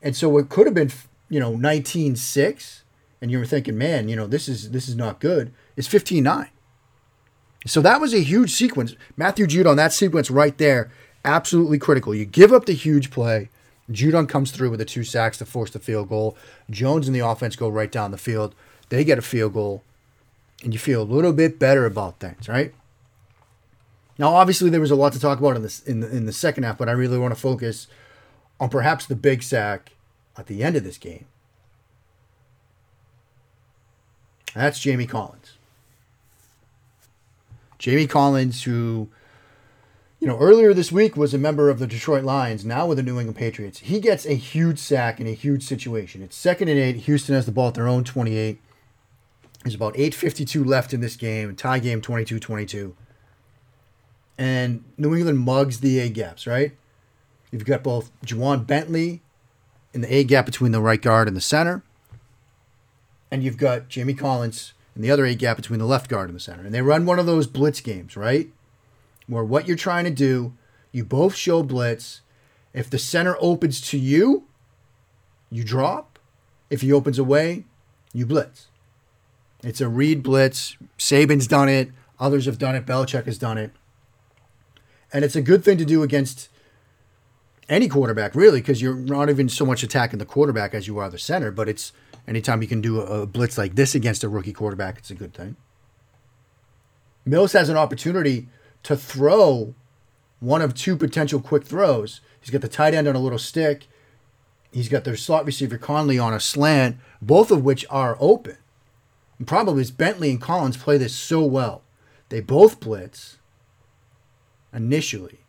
And 0.00 0.14
so 0.14 0.38
it 0.38 0.48
could 0.48 0.68
have 0.68 0.74
been, 0.74 0.92
you 1.28 1.40
know, 1.40 1.56
19 1.56 2.14
6 2.14 2.84
and 3.20 3.32
you 3.32 3.40
were 3.40 3.46
thinking, 3.46 3.76
man, 3.76 4.08
you 4.08 4.14
know, 4.14 4.28
this 4.28 4.48
is 4.48 4.70
this 4.70 4.88
is 4.88 4.94
not 4.94 5.18
good. 5.18 5.52
It's 5.76 5.88
15 5.88 6.22
9. 6.22 6.50
So 7.66 7.80
that 7.80 8.00
was 8.00 8.14
a 8.14 8.20
huge 8.20 8.52
sequence. 8.52 8.94
Matthew 9.16 9.48
Judon, 9.48 9.74
that 9.74 9.92
sequence 9.92 10.30
right 10.30 10.56
there, 10.56 10.92
absolutely 11.24 11.80
critical. 11.80 12.14
You 12.14 12.26
give 12.26 12.52
up 12.52 12.66
the 12.66 12.74
huge 12.74 13.10
play. 13.10 13.50
Judon 13.90 14.28
comes 14.28 14.52
through 14.52 14.70
with 14.70 14.78
the 14.78 14.84
two 14.84 15.02
sacks 15.02 15.38
to 15.38 15.44
force 15.44 15.72
the 15.72 15.80
field 15.80 16.10
goal. 16.10 16.36
Jones 16.70 17.08
and 17.08 17.16
the 17.16 17.26
offense 17.26 17.56
go 17.56 17.68
right 17.68 17.90
down 17.90 18.12
the 18.12 18.18
field. 18.18 18.54
They 18.88 19.02
get 19.02 19.18
a 19.18 19.22
field 19.22 19.54
goal, 19.54 19.82
and 20.62 20.72
you 20.72 20.78
feel 20.78 21.02
a 21.02 21.04
little 21.04 21.32
bit 21.32 21.58
better 21.58 21.86
about 21.86 22.18
things, 22.18 22.48
right? 22.48 22.74
Now, 24.18 24.34
obviously, 24.34 24.68
there 24.68 24.80
was 24.80 24.90
a 24.90 24.96
lot 24.96 25.12
to 25.12 25.20
talk 25.20 25.38
about 25.38 25.56
in 25.56 25.68
in 25.86 26.00
the, 26.00 26.16
in 26.16 26.26
the 26.26 26.32
second 26.32 26.64
half, 26.64 26.76
but 26.76 26.88
I 26.88 26.92
really 26.92 27.18
want 27.18 27.34
to 27.34 27.40
focus 27.40 27.86
on 28.58 28.68
perhaps 28.68 29.06
the 29.06 29.14
big 29.14 29.42
sack 29.42 29.92
at 30.36 30.46
the 30.46 30.64
end 30.64 30.76
of 30.76 30.82
this 30.82 30.98
game. 30.98 31.26
That's 34.54 34.80
Jamie 34.80 35.06
Collins. 35.06 35.52
Jamie 37.78 38.08
Collins, 38.08 38.64
who, 38.64 39.08
you 40.18 40.26
know, 40.26 40.36
earlier 40.38 40.74
this 40.74 40.90
week 40.90 41.16
was 41.16 41.32
a 41.32 41.38
member 41.38 41.70
of 41.70 41.78
the 41.78 41.86
Detroit 41.86 42.24
Lions, 42.24 42.64
now 42.64 42.86
with 42.86 42.98
the 42.98 43.04
New 43.04 43.20
England 43.20 43.36
Patriots. 43.36 43.78
He 43.80 44.00
gets 44.00 44.26
a 44.26 44.34
huge 44.34 44.80
sack 44.80 45.20
in 45.20 45.28
a 45.28 45.32
huge 45.32 45.62
situation. 45.62 46.22
It's 46.22 46.36
second 46.36 46.68
and 46.68 46.78
eight. 46.78 46.96
Houston 46.96 47.36
has 47.36 47.46
the 47.46 47.52
ball 47.52 47.68
at 47.68 47.74
their 47.74 47.86
own 47.86 48.02
28. 48.02 48.58
There's 49.68 49.74
about 49.74 49.96
8.52 49.96 50.64
left 50.64 50.94
in 50.94 51.02
this 51.02 51.14
game, 51.14 51.54
tie 51.54 51.78
game 51.78 52.00
22 52.00 52.38
22. 52.40 52.96
And 54.38 54.82
New 54.96 55.14
England 55.14 55.40
mugs 55.40 55.80
the 55.80 55.98
A 55.98 56.08
gaps, 56.08 56.46
right? 56.46 56.72
You've 57.50 57.66
got 57.66 57.82
both 57.82 58.10
Ja'Whaun 58.24 58.66
Bentley 58.66 59.20
in 59.92 60.00
the 60.00 60.14
A 60.14 60.24
gap 60.24 60.46
between 60.46 60.72
the 60.72 60.80
right 60.80 61.02
guard 61.02 61.28
and 61.28 61.36
the 61.36 61.42
center. 61.42 61.82
And 63.30 63.42
you've 63.42 63.58
got 63.58 63.90
Jamie 63.90 64.14
Collins 64.14 64.72
in 64.96 65.02
the 65.02 65.10
other 65.10 65.26
A 65.26 65.34
gap 65.34 65.58
between 65.58 65.80
the 65.80 65.84
left 65.84 66.08
guard 66.08 66.30
and 66.30 66.36
the 66.36 66.40
center. 66.40 66.64
And 66.64 66.74
they 66.74 66.80
run 66.80 67.04
one 67.04 67.18
of 67.18 67.26
those 67.26 67.46
blitz 67.46 67.82
games, 67.82 68.16
right? 68.16 68.48
Where 69.26 69.44
what 69.44 69.68
you're 69.68 69.76
trying 69.76 70.04
to 70.04 70.10
do, 70.10 70.54
you 70.92 71.04
both 71.04 71.34
show 71.34 71.62
blitz. 71.62 72.22
If 72.72 72.88
the 72.88 72.98
center 72.98 73.36
opens 73.38 73.82
to 73.90 73.98
you, 73.98 74.44
you 75.50 75.62
drop. 75.62 76.18
If 76.70 76.80
he 76.80 76.90
opens 76.90 77.18
away, 77.18 77.66
you 78.14 78.24
blitz. 78.24 78.67
It's 79.62 79.80
a 79.80 79.88
read 79.88 80.22
blitz. 80.22 80.76
Saban's 80.98 81.46
done 81.46 81.68
it. 81.68 81.90
Others 82.20 82.46
have 82.46 82.58
done 82.58 82.74
it. 82.74 82.86
Belichick 82.86 83.26
has 83.26 83.38
done 83.38 83.58
it. 83.58 83.72
And 85.12 85.24
it's 85.24 85.36
a 85.36 85.42
good 85.42 85.64
thing 85.64 85.78
to 85.78 85.84
do 85.84 86.02
against 86.02 86.48
any 87.68 87.88
quarterback, 87.88 88.34
really, 88.34 88.60
because 88.60 88.80
you're 88.80 88.94
not 88.94 89.30
even 89.30 89.48
so 89.48 89.64
much 89.64 89.82
attacking 89.82 90.18
the 90.18 90.26
quarterback 90.26 90.74
as 90.74 90.86
you 90.86 90.98
are 90.98 91.10
the 91.10 91.18
center, 91.18 91.50
but 91.50 91.68
it's 91.68 91.92
Anytime 92.28 92.60
you 92.60 92.68
can 92.68 92.82
do 92.82 93.00
a, 93.00 93.26
blitz 93.26 93.56
like 93.56 93.74
this 93.74 93.94
against 93.94 94.22
a 94.22 94.28
rookie 94.28 94.52
quarterback, 94.52 94.98
it's 94.98 95.10
a 95.10 95.14
good 95.14 95.32
thing. 95.32 95.56
Mills 97.24 97.54
has 97.54 97.70
an 97.70 97.76
opportunity 97.78 98.48
to 98.82 98.94
throw 98.98 99.74
one 100.38 100.60
of 100.60 100.74
two 100.74 100.94
potential 100.94 101.40
quick 101.40 101.64
throws. 101.64 102.20
He's 102.38 102.50
got 102.50 102.60
the 102.60 102.68
tight 102.68 102.92
end 102.92 103.08
on 103.08 103.16
a 103.16 103.18
little 103.18 103.38
stick. 103.38 103.86
He's 104.70 104.90
got 104.90 105.04
their 105.04 105.16
slot 105.16 105.46
receiver 105.46 105.78
Conley 105.78 106.18
on 106.18 106.34
a 106.34 106.38
slant, 106.38 106.98
both 107.22 107.50
of 107.50 107.64
which 107.64 107.86
are 107.88 108.18
open. 108.20 108.58
And 109.38 109.46
probably 109.46 109.82
is 109.82 109.90
Bentley 109.90 110.30
and 110.30 110.40
Collins 110.40 110.76
play 110.76 110.98
this 110.98 111.14
so 111.14 111.44
well. 111.44 111.82
They 112.28 112.40
both 112.40 112.80
blitz 112.80 113.38
initially. 114.72 115.40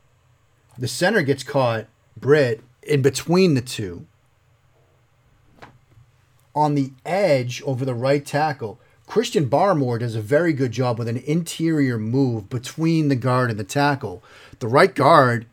The 0.77 0.87
center 0.87 1.21
gets 1.21 1.43
caught, 1.43 1.87
Britt, 2.15 2.61
in 2.83 3.01
between 3.01 3.53
the 3.53 3.61
two 3.61 4.05
on 6.55 6.75
the 6.75 6.91
edge 7.05 7.61
over 7.63 7.85
the 7.85 7.93
right 7.93 8.25
tackle. 8.25 8.79
Christian 9.07 9.49
Barmore 9.49 9.99
does 9.99 10.15
a 10.15 10.21
very 10.21 10.53
good 10.53 10.71
job 10.71 10.99
with 10.99 11.07
an 11.07 11.17
interior 11.17 11.97
move 11.97 12.49
between 12.49 13.07
the 13.07 13.15
guard 13.15 13.49
and 13.49 13.59
the 13.59 13.63
tackle. 13.63 14.23
The 14.59 14.67
right 14.67 14.93
guard 14.93 15.47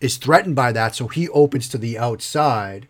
is 0.00 0.16
threatened 0.16 0.56
by 0.56 0.72
that, 0.72 0.94
so 0.94 1.08
he 1.08 1.28
opens 1.30 1.68
to 1.68 1.78
the 1.78 1.98
outside. 1.98 2.86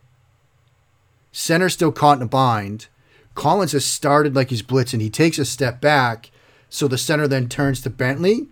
Center 1.33 1.69
still 1.69 1.93
caught 1.93 2.19
in 2.19 2.23
a 2.25 2.26
bind. 2.26 2.88
Collins 3.35 3.73
has 3.73 3.85
started 3.85 4.35
like 4.35 4.51
he's 4.51 4.63
blitzing. 4.63 5.01
He 5.01 5.11
takes 5.11 5.39
a 5.39 5.45
step 5.45 5.81
back, 5.81 6.31
so 6.69 6.89
the 6.89 6.99
center 6.99 7.27
then 7.27 7.49
turns 7.49 7.81
to 7.83 7.91
Bentley, 7.91 8.49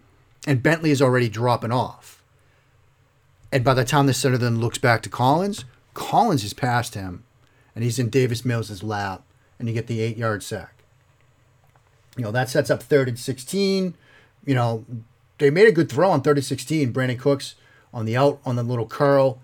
and 0.47 0.63
Bentley 0.63 0.91
is 0.91 1.03
already 1.03 1.29
dropping 1.29 1.73
off. 1.73 2.23
And 3.51 3.65
by 3.65 3.75
the 3.75 3.85
time 3.85 4.07
the 4.07 4.15
center 4.15 4.39
then 4.39 4.61
looks 4.61 4.79
back 4.79 5.03
to 5.03 5.09
Collins, 5.09 5.65
Collins 5.95 6.45
is 6.45 6.53
past 6.53 6.95
him 6.95 7.25
and 7.79 7.85
he's 7.85 8.01
in 8.01 8.11
Davis 8.11 8.45
Mills' 8.45 8.83
lap, 8.83 9.23
and 9.57 9.69
you 9.69 9.73
get 9.73 9.87
the 9.87 10.01
eight 10.01 10.17
yard 10.17 10.43
sack. 10.43 10.83
You 12.17 12.25
know, 12.25 12.33
that 12.33 12.49
sets 12.49 12.71
up 12.71 12.83
third 12.83 13.07
and 13.07 13.17
16. 13.17 13.95
You 14.45 14.55
know, 14.57 14.85
they 15.39 15.49
made 15.49 15.69
a 15.69 15.73
good 15.73 15.89
throw 15.89 16.11
on 16.11 16.23
third 16.23 16.39
and 16.39 16.45
16. 16.45 16.93
Brandin 16.93 17.21
Cooks 17.21 17.55
on 17.95 18.05
the 18.05 18.17
out, 18.17 18.41
on 18.45 18.57
the 18.57 18.65
little 18.65 18.89
curl. 18.89 19.41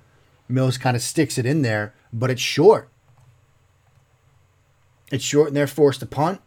Mills 0.49 0.79
kind 0.79 0.97
of 0.97 1.03
sticks 1.05 1.39
it 1.39 1.47
in 1.47 1.63
there, 1.63 1.95
but 2.13 2.29
it's 2.29 2.41
short. 2.41 2.89
It's 5.15 5.23
short, 5.23 5.47
and 5.47 5.57
they're 5.57 5.69
forced 5.69 6.01
to 6.01 6.07
punt. 6.07 6.41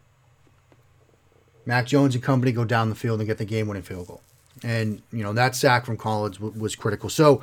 Mac 1.64 1.86
Jones 1.86 2.14
and 2.14 2.22
company 2.22 2.52
go 2.52 2.66
down 2.66 2.90
the 2.90 2.94
field 2.94 3.18
and 3.18 3.26
get 3.26 3.38
the 3.38 3.46
game 3.46 3.66
winning 3.66 3.82
field 3.82 4.08
goal. 4.08 4.20
And, 4.62 5.00
you 5.10 5.22
know, 5.22 5.32
that 5.32 5.56
sack 5.56 5.86
from 5.86 5.96
Collins 5.96 6.36
w- 6.36 6.52
was 6.60 6.76
critical. 6.76 7.08
So, 7.08 7.42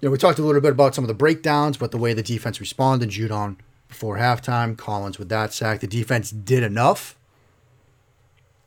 you 0.00 0.08
know, 0.08 0.10
we 0.10 0.18
talked 0.18 0.38
a 0.38 0.42
little 0.42 0.60
bit 0.60 0.72
about 0.72 0.94
some 0.94 1.02
of 1.02 1.08
the 1.08 1.14
breakdowns, 1.14 1.78
but 1.78 1.92
the 1.92 1.96
way 1.96 2.12
the 2.12 2.22
defense 2.22 2.60
responded, 2.60 3.08
Judon 3.08 3.56
before 3.88 4.18
halftime. 4.18 4.76
Collins 4.76 5.18
with 5.18 5.30
that 5.30 5.54
sack. 5.54 5.80
The 5.80 5.86
defense 5.86 6.30
did 6.30 6.62
enough. 6.62 7.16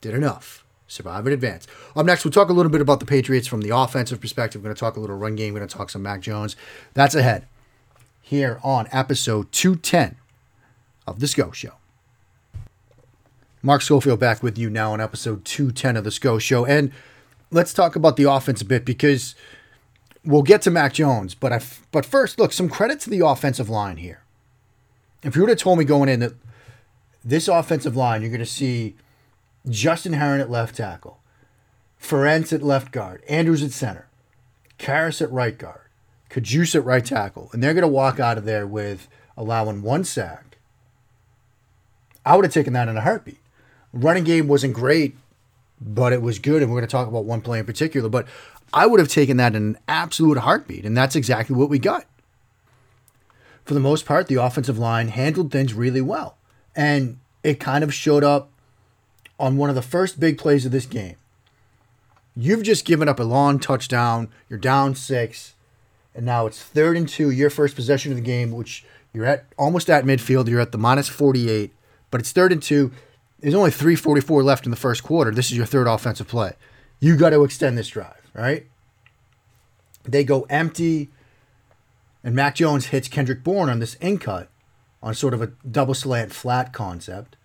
Did 0.02 0.16
enough. 0.16 0.66
Survive 0.88 1.28
and 1.28 1.34
advance. 1.36 1.68
Up 1.96 2.08
next, 2.08 2.26
we'll 2.26 2.32
talk 2.32 2.50
a 2.50 2.54
little 2.54 2.72
bit 2.72 2.82
about 2.82 3.02
the 3.02 3.06
Patriots 3.06 3.46
from 3.46 3.62
the 3.62 3.70
offensive 3.70 4.20
perspective. 4.20 4.62
We're 4.62 4.70
going 4.70 4.76
to 4.76 4.80
talk 4.80 4.98
a 4.98 5.00
little 5.00 5.16
run 5.16 5.36
game. 5.36 5.54
We're 5.54 5.60
going 5.60 5.70
to 5.70 5.78
talk 5.78 5.92
some 5.92 6.02
Mac 6.02 6.22
Jones. 6.22 6.56
That's 6.96 7.14
ahead 7.14 7.46
here 8.20 8.60
on 8.64 8.88
episode 8.92 9.52
210 9.52 10.16
of 11.06 11.20
The 11.20 11.28
SCO 11.28 11.52
Show. 11.52 11.74
Mark 13.64 13.82
Schofield 13.82 14.20
back 14.20 14.44
with 14.44 14.58
you 14.58 14.70
now 14.70 14.94
on 14.94 15.02
episode 15.02 15.44
210 15.46 15.98
of 15.98 16.04
The 16.04 16.12
SCO 16.12 16.38
Show. 16.38 16.66
And 16.66 16.92
let's 17.50 17.74
talk 17.74 17.96
about 17.96 18.18
the 18.18 18.30
offense 18.30 18.62
a 18.62 18.66
bit 18.66 18.86
because 18.86 19.34
we'll 20.24 20.44
get 20.44 20.62
to 20.64 20.72
Mac 20.72 20.94
Jones. 20.94 21.34
But, 21.34 21.66
but 21.92 22.06
first, 22.06 22.38
look, 22.38 22.54
some 22.54 22.70
credit 22.70 23.00
to 23.02 23.10
the 23.10 23.26
offensive 23.26 23.70
line 23.70 23.98
here 23.98 24.24
if 25.24 25.36
you 25.36 25.42
would 25.42 25.50
have 25.50 25.58
told 25.58 25.80
me 25.80 25.86
going 25.86 26.10
in 26.10 26.20
that 26.20 26.34
this 27.24 27.48
offensive 27.48 27.96
line, 27.96 28.22
you're 28.22 28.30
going 28.30 28.40
to 28.40 28.46
see 28.46 28.96
Justin 29.70 30.14
Herron 30.14 30.42
at 30.42 30.50
left 30.50 30.76
tackle, 30.76 31.20
Ferentz 32.02 32.52
at 32.52 32.62
left 32.62 32.92
guard, 32.92 33.24
Andrews 33.30 33.64
at 33.64 33.72
center, 33.72 34.08
Karras 34.78 35.22
at 35.22 35.32
right 35.32 35.58
guard, 35.58 35.88
Cajuste 36.30 36.76
at 36.76 36.86
right 36.86 37.06
tackle, 37.06 37.50
and 37.54 37.64
they're 37.64 37.74
going 37.74 37.84
to 37.84 37.88
walk 37.88 38.20
out 38.20 38.38
of 38.38 38.44
there 38.44 38.68
with 38.68 39.08
allowing 39.38 39.82
one 39.82 40.04
sack. 40.04 40.58
I 42.26 42.36
would 42.36 42.46
have 42.46 42.54
taken 42.54 42.74
that 42.74 42.90
in 42.90 42.98
a 42.98 43.02
heartbeat. 43.02 43.38
Running 43.94 44.24
game 44.24 44.48
wasn't 44.48 44.74
great, 44.74 45.16
but 45.80 46.12
it 46.12 46.22
was 46.22 46.40
good, 46.40 46.62
and 46.62 46.72
we're 46.72 46.80
going 46.80 46.88
to 46.88 46.92
talk 46.92 47.08
about 47.08 47.26
one 47.26 47.42
play 47.42 47.60
in 47.60 47.66
particular. 47.66 48.10
But 48.10 48.28
I 48.74 48.88
would 48.88 49.00
have 49.00 49.10
taken 49.10 49.38
that 49.38 49.56
in 49.56 49.64
an 49.64 49.78
absolute 49.88 50.40
heartbeat, 50.40 50.86
and 50.86 50.98
that's 50.98 51.16
exactly 51.16 51.56
what 51.56 51.70
we 51.70 51.80
got 51.80 52.06
for 53.66 53.74
the 53.74 53.80
most 53.80 54.06
part, 54.06 54.28
the 54.28 54.36
offensive 54.36 54.78
line 54.78 55.08
handled 55.08 55.52
things 55.52 55.74
really 55.74 56.02
well. 56.02 56.36
And 56.76 57.20
it 57.44 57.60
kind 57.60 57.84
of 57.84 57.94
showed 57.94 58.24
up 58.24 58.50
on 59.40 59.58
one 59.58 59.70
of 59.70 59.76
the 59.76 59.82
first 59.82 60.20
big 60.20 60.38
plays 60.38 60.66
of 60.66 60.72
this 60.72 60.86
game. 60.86 61.16
You've 62.36 62.64
just 62.64 62.86
given 62.86 63.08
up 63.08 63.20
a 63.20 63.24
long 63.24 63.60
touchdown. 63.60 64.30
You're 64.50 64.60
down 64.60 64.96
six. 64.96 65.54
And 66.16 66.26
now 66.26 66.46
it's 66.46 66.62
third 66.62 66.98
and 66.98 67.08
two, 67.08 67.30
your 67.30 67.50
first 67.50 67.76
possession 67.76 68.12
of 68.12 68.18
the 68.18 68.24
game, 68.24 68.52
which 68.52 68.86
you're 69.14 69.26
at 69.26 69.46
almost 69.58 69.90
at 69.90 70.06
midfield. 70.06 70.48
You're 70.48 70.60
at 70.60 70.72
the 70.72 70.78
minus 70.78 71.08
48, 71.08 71.72
but 72.12 72.22
it's 72.22 72.32
third 72.32 72.52
and 72.52 72.62
two. 72.62 72.92
There's 73.44 73.56
only 73.56 73.72
344 73.72 74.42
left 74.42 74.64
in 74.66 74.72
the 74.72 74.78
first 74.78 75.04
quarter. 75.04 75.30
This 75.30 75.52
is 75.52 75.58
your 75.58 75.66
third 75.66 75.86
offensive 75.86 76.30
play. 76.30 76.54
You 77.02 77.18
got 77.18 77.32
to 77.32 77.44
extend 77.44 77.78
this 77.78 77.90
drive, 77.90 78.32
right? 78.34 78.68
They 80.04 80.24
go 80.24 80.44
empty. 80.50 81.10
And 82.24 82.34
Mac 82.34 82.56
Jones 82.56 82.88
hits 82.88 83.10
Kendrick 83.10 83.44
Bourne 83.44 83.70
on 83.70 83.80
this 83.80 83.96
in 83.96 84.18
cut 84.18 84.48
on 85.02 85.14
sort 85.14 85.34
of 85.34 85.42
a 85.42 85.48
double 85.70 85.94
slant 85.94 86.32
flat 86.32 86.72
concept. 86.72 87.36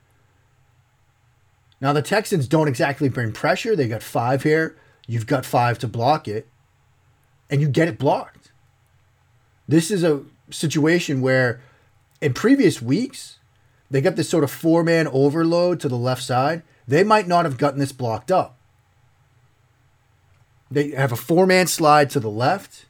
Now, 1.80 1.92
the 1.92 2.00
Texans 2.00 2.46
don't 2.46 2.68
exactly 2.68 3.08
bring 3.08 3.32
pressure. 3.32 3.74
They 3.74 3.88
got 3.88 4.04
five 4.04 4.44
here. 4.44 4.76
You've 5.08 5.26
got 5.26 5.44
five 5.44 5.80
to 5.80 5.88
block 5.88 6.28
it. 6.28 6.46
And 7.50 7.60
you 7.60 7.66
get 7.66 7.88
it 7.88 7.98
blocked. 7.98 8.52
This 9.66 9.90
is 9.90 10.04
a 10.04 10.22
situation 10.50 11.20
where 11.20 11.60
in 12.20 12.34
previous 12.34 12.80
weeks, 12.80 13.37
they 13.90 14.00
got 14.00 14.16
this 14.16 14.28
sort 14.28 14.44
of 14.44 14.50
four 14.50 14.82
man 14.84 15.08
overload 15.08 15.80
to 15.80 15.88
the 15.88 15.96
left 15.96 16.22
side. 16.22 16.62
They 16.86 17.04
might 17.04 17.26
not 17.26 17.44
have 17.44 17.58
gotten 17.58 17.78
this 17.78 17.92
blocked 17.92 18.30
up. 18.30 18.56
They 20.70 20.90
have 20.90 21.12
a 21.12 21.16
four 21.16 21.46
man 21.46 21.66
slide 21.66 22.10
to 22.10 22.20
the 22.20 22.30
left 22.30 22.86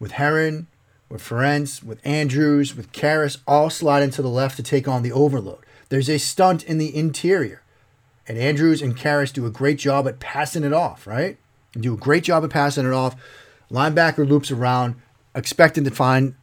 with 0.00 0.12
Herron, 0.12 0.66
with 1.08 1.22
Ferentz, 1.22 1.82
with 1.82 2.04
Andrews, 2.04 2.74
with 2.74 2.92
Karras, 2.92 3.38
all 3.46 3.70
sliding 3.70 4.10
to 4.10 4.22
the 4.22 4.28
left 4.28 4.56
to 4.56 4.62
take 4.62 4.88
on 4.88 5.02
the 5.02 5.12
overload. 5.12 5.64
There's 5.88 6.08
a 6.08 6.18
stunt 6.18 6.64
in 6.64 6.78
the 6.78 6.94
interior. 6.94 7.62
And 8.26 8.38
Andrews 8.38 8.82
and 8.82 8.96
Karras 8.96 9.32
do 9.32 9.46
a 9.46 9.50
great 9.50 9.78
job 9.78 10.08
at 10.08 10.20
passing 10.20 10.64
it 10.64 10.72
off, 10.72 11.06
right? 11.06 11.38
And 11.74 11.82
do 11.82 11.94
a 11.94 11.98
great 11.98 12.24
job 12.24 12.44
at 12.44 12.50
passing 12.50 12.86
it 12.86 12.92
off. 12.92 13.14
Linebacker 13.70 14.28
loops 14.28 14.50
around, 14.50 14.96
expecting 15.34 15.84
to 15.84 15.90
find 15.90 16.34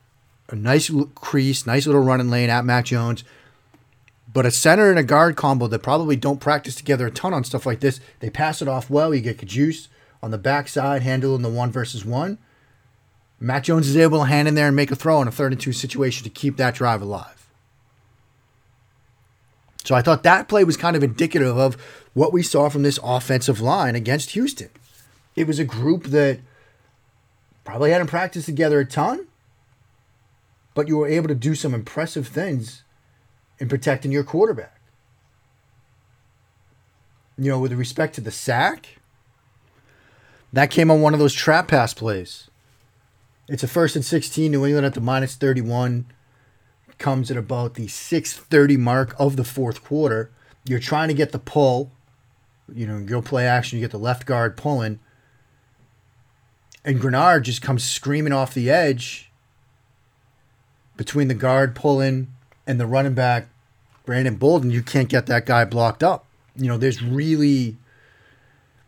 a 0.50 0.56
nice 0.56 0.91
crease, 1.15 1.65
nice 1.65 1.86
little 1.86 2.01
running 2.01 2.29
lane 2.29 2.50
at 2.50 2.65
Mac 2.65 2.86
Jones. 2.86 3.24
But 4.32 4.46
a 4.46 4.51
center 4.51 4.89
and 4.89 5.00
a 5.00 5.03
guard 5.03 5.36
combo 5.36 5.68
that 5.68 5.79
probably 5.79 6.15
don't 6.15 6.39
practice 6.39 6.75
together 6.75 7.08
a 7.08 7.12
ton 7.12 7.34
on 7.34 7.44
stuff 7.44 7.65
like 7.65 7.79
this, 7.79 8.00
they 8.20 8.29
pass 8.29 8.62
it 8.62 8.68
off 8.68 8.89
well. 8.89 9.13
You 9.13 9.22
get 9.22 9.38
Cajuste 9.38 9.88
on 10.22 10.32
the 10.32 10.38
backside, 10.38 11.01
handling 11.01 11.41
the 11.41 11.50
one 11.50 11.72
versus 11.72 12.06
one. 12.06 12.38
Mac 13.39 13.63
Jones 13.63 13.88
is 13.88 13.98
able 13.98 14.20
to 14.20 14.25
hand 14.25 14.48
in 14.48 14.56
there 14.56 14.68
and 14.68 14.75
make 14.75 14.91
a 14.91 14.96
throw 14.96 15.22
in 15.22 15.27
a 15.27 15.32
third 15.32 15.53
and 15.53 15.62
two 15.62 15.72
situation 15.72 16.24
to 16.25 16.29
keep 16.29 16.58
that 16.58 16.75
drive 16.75 17.01
alive. 17.01 17.48
So 19.86 19.96
I 19.96 20.01
thought 20.01 20.24
that 20.24 20.48
play 20.48 20.63
was 20.63 20.77
kind 20.77 20.96
of 20.96 21.03
indicative 21.03 21.58
of 21.58 21.75
what 22.13 22.34
we 22.34 22.44
saw 22.44 22.70
from 22.70 22.84
this 22.84 23.00
offensive 23.01 23.62
line 23.62 23.96
against 23.96 24.32
Houston. 24.32 24.70
It 25.36 25.48
was 25.48 25.58
a 25.58 25.63
group 25.63 26.06
that 26.06 26.39
probably 27.63 27.91
hadn't 27.91 28.08
practiced 28.08 28.46
together 28.46 28.82
a 28.82 28.86
ton, 28.86 29.27
but 30.79 30.88
you 30.88 30.95
were 30.95 31.09
able 31.09 31.27
to 31.27 31.36
do 31.36 31.55
some 31.55 31.74
impressive 31.74 32.25
things 32.25 32.83
in 33.57 33.67
protecting 33.67 34.13
your 34.13 34.24
quarterback. 34.24 34.79
You 37.38 37.51
know, 37.51 37.59
with 37.59 37.74
respect 37.74 38.15
to 38.15 38.21
the 38.21 38.31
sack, 38.31 38.98
that 40.53 40.71
came 40.71 40.89
on 40.89 41.01
one 41.01 41.13
of 41.13 41.19
those 41.19 41.33
trap 41.33 41.67
pass 41.67 41.93
plays. 41.93 42.50
It's 43.50 43.62
a 43.62 43.67
first 43.67 43.98
and 43.98 44.05
16, 44.05 44.50
New 44.50 44.65
England 44.65 44.86
at 44.86 44.93
the 44.93 45.01
minus 45.01 45.36
31 45.36 46.05
comes 46.98 47.29
at 47.29 47.36
about 47.36 47.74
the 47.74 47.88
6:30 47.88 48.77
mark 48.77 49.13
of 49.19 49.36
the 49.36 49.43
fourth 49.43 49.83
quarter. 49.83 50.31
You're 50.63 50.79
trying 50.79 51.09
to 51.09 51.13
get 51.13 51.33
the 51.33 51.39
pull. 51.39 51.91
You 52.74 52.88
know, 52.88 53.05
you'll 53.05 53.21
play 53.21 53.45
action, 53.45 53.79
you 53.79 53.83
get 53.83 53.91
the 53.91 54.00
left 54.00 54.25
guard 54.25 54.55
pulling. 54.55 55.01
And 56.86 57.01
Greenard 57.01 57.41
just 57.41 57.62
comes 57.62 57.83
screaming 57.83 58.31
off 58.31 58.53
the 58.53 58.69
edge 58.69 59.28
between 61.00 61.29
the 61.29 61.34
guard 61.34 61.75
pulling 61.75 62.27
and 62.68 62.77
the 62.77 62.86
running 62.86 63.13
back, 63.13 63.48
Brandon 64.06 64.36
Bolden. 64.36 64.70
You 64.70 64.84
can't 64.84 65.08
get 65.08 65.27
that 65.27 65.46
guy 65.46 65.63
blocked 65.63 66.03
up. 66.03 66.25
You 66.58 66.68
know, 66.68 66.77
there's 66.77 67.01
really, 67.01 67.77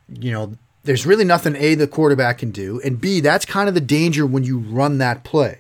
you 0.10 0.30
know, 0.30 0.58
there's 0.84 1.06
really 1.06 1.24
nothing 1.24 1.56
A, 1.56 1.74
the 1.74 1.88
quarterback 1.88 2.40
can 2.40 2.52
do. 2.52 2.82
And 2.84 3.00
B, 3.00 3.22
that's 3.22 3.46
kind 3.46 3.70
of 3.70 3.76
the 3.76 3.80
danger 3.80 4.26
when 4.26 4.44
you 4.44 4.60
run 4.60 4.98
that 4.98 5.24
play. 5.24 5.60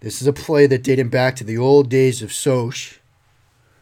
This 0.00 0.22
is 0.22 0.26
a 0.26 0.32
play 0.32 0.66
that 0.66 0.82
dated 0.82 1.10
back 1.10 1.36
to 1.36 1.44
the 1.44 1.58
old 1.58 1.90
days 1.90 2.22
of 2.22 2.32
Soch, 2.32 2.98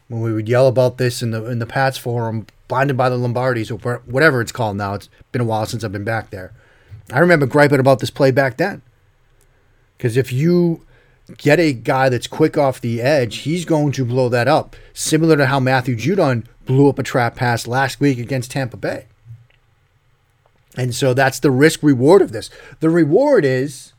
when 0.09 0.19
we 0.19 0.33
would 0.33 0.49
yell 0.49 0.67
about 0.67 0.97
this 0.97 1.21
in 1.21 1.31
the 1.31 1.45
in 1.45 1.59
the 1.59 1.65
Pats 1.65 1.97
forum, 1.97 2.45
blinded 2.67 2.97
by 2.97 3.07
the 3.07 3.17
Lombardis 3.17 3.71
or 3.71 3.99
whatever 3.99 4.41
it's 4.41 4.51
called 4.51 4.75
now. 4.75 4.95
It's 4.95 5.07
been 5.31 5.41
a 5.41 5.45
while 5.45 5.65
since 5.65 5.85
I've 5.85 5.93
been 5.93 6.03
back 6.03 6.29
there. 6.29 6.51
I 7.09 7.19
remember 7.19 7.45
griping 7.45 7.79
about 7.79 7.99
this 7.99 8.09
play 8.09 8.31
back 8.31 8.57
then. 8.57 8.81
Because 9.95 10.17
if 10.17 10.33
you 10.33 10.85
get 11.37 11.59
a 11.59 11.73
guy 11.73 12.09
that's 12.09 12.27
quick 12.27 12.57
off 12.57 12.81
the 12.81 13.01
edge, 13.01 13.37
he's 13.37 13.65
going 13.65 13.91
to 13.93 14.05
blow 14.05 14.29
that 14.29 14.47
up. 14.47 14.75
Similar 14.93 15.37
to 15.37 15.45
how 15.47 15.59
Matthew 15.59 15.95
Judon 15.95 16.45
blew 16.65 16.89
up 16.89 16.99
a 16.99 17.03
trap 17.03 17.35
pass 17.35 17.67
last 17.67 17.99
week 17.99 18.17
against 18.17 18.51
Tampa 18.51 18.77
Bay. 18.77 19.05
And 20.77 20.95
so 20.95 21.13
that's 21.13 21.39
the 21.39 21.51
risk 21.51 21.83
reward 21.83 22.21
of 22.21 22.31
this. 22.31 22.49
The 22.79 22.89
reward 22.89 23.43
is 23.43 23.93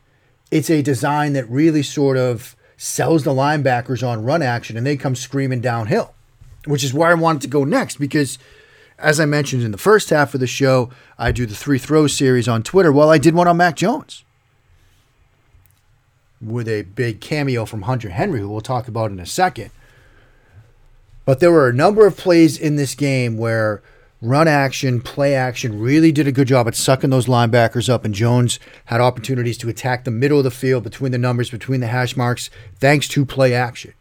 it's 0.51 0.69
a 0.69 0.81
design 0.81 1.33
that 1.33 1.49
really 1.49 1.83
sort 1.83 2.17
of 2.17 2.55
sells 2.77 3.23
the 3.23 3.31
linebackers 3.31 4.07
on 4.07 4.23
run 4.23 4.41
action 4.41 4.75
and 4.75 4.85
they 4.85 4.97
come 4.97 5.15
screaming 5.15 5.61
downhill, 5.61 6.13
which 6.65 6.83
is 6.83 6.93
where 6.93 7.09
I 7.09 7.13
wanted 7.13 7.43
to 7.43 7.47
go 7.47 7.63
next 7.63 7.97
because, 7.99 8.39
as 8.97 9.19
I 9.19 9.25
mentioned 9.25 9.63
in 9.63 9.71
the 9.71 9.77
first 9.77 10.09
half 10.09 10.33
of 10.33 10.39
the 10.39 10.47
show, 10.47 10.89
I 11.17 11.31
do 11.31 11.45
the 11.45 11.55
three 11.55 11.77
throws 11.77 12.15
series 12.15 12.47
on 12.47 12.63
Twitter. 12.63 12.91
Well, 12.91 13.09
I 13.09 13.19
did 13.19 13.35
one 13.35 13.47
on 13.47 13.57
Mac 13.57 13.75
Jones 13.75 14.23
with 16.45 16.67
a 16.67 16.83
big 16.83 17.21
cameo 17.21 17.65
from 17.65 17.83
Hunter 17.83 18.09
Henry, 18.09 18.39
who 18.39 18.49
we'll 18.49 18.61
talk 18.61 18.87
about 18.87 19.11
in 19.11 19.19
a 19.19 19.25
second. 19.25 19.71
But 21.25 21.39
there 21.39 21.51
were 21.51 21.69
a 21.69 21.73
number 21.73 22.05
of 22.05 22.17
plays 22.17 22.57
in 22.57 22.75
this 22.75 22.95
game 22.95 23.37
where 23.37 23.81
run 24.21 24.47
action, 24.47 25.01
play 25.01 25.35
action, 25.35 25.79
really 25.79 26.11
did 26.11 26.27
a 26.27 26.31
good 26.31 26.47
job 26.47 26.67
at 26.67 26.75
sucking 26.75 27.09
those 27.09 27.27
linebackers 27.27 27.89
up. 27.89 28.05
And 28.05 28.13
Jones 28.13 28.59
had 28.85 29.01
opportunities 29.01 29.57
to 29.59 29.69
attack 29.69 30.03
the 30.03 30.11
middle 30.11 30.37
of 30.37 30.43
the 30.43 30.51
field 30.51 30.83
between 30.83 31.11
the 31.11 31.17
numbers, 31.17 31.49
between 31.49 31.79
the 31.79 31.87
hash 31.87 32.17
marks, 32.17 32.49
thanks 32.75 33.07
to 33.09 33.25
play 33.25 33.53
action. 33.53 33.93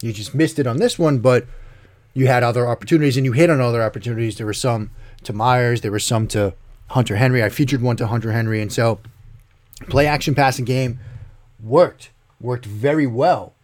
You 0.00 0.12
just 0.12 0.34
missed 0.34 0.58
it 0.58 0.66
on 0.66 0.78
this 0.78 0.98
one, 0.98 1.18
but 1.18 1.46
you 2.12 2.26
had 2.26 2.42
other 2.42 2.68
opportunities 2.68 3.16
and 3.16 3.24
you 3.24 3.32
hit 3.32 3.50
on 3.50 3.60
other 3.60 3.82
opportunities. 3.82 4.36
There 4.36 4.46
were 4.46 4.52
some 4.52 4.90
to 5.24 5.32
Meyers, 5.32 5.80
there 5.80 5.90
were 5.90 5.98
some 5.98 6.28
to 6.28 6.54
Hunter 6.88 7.16
Henry. 7.16 7.42
I 7.42 7.48
featured 7.48 7.82
one 7.82 7.96
to 7.96 8.06
Hunter 8.06 8.32
Henry. 8.32 8.60
And 8.60 8.72
so 8.72 9.00
play 9.88 10.06
action 10.06 10.34
passing 10.34 10.64
game 10.64 10.98
worked, 11.62 12.10
worked 12.40 12.66
very 12.66 13.06
well 13.06 13.54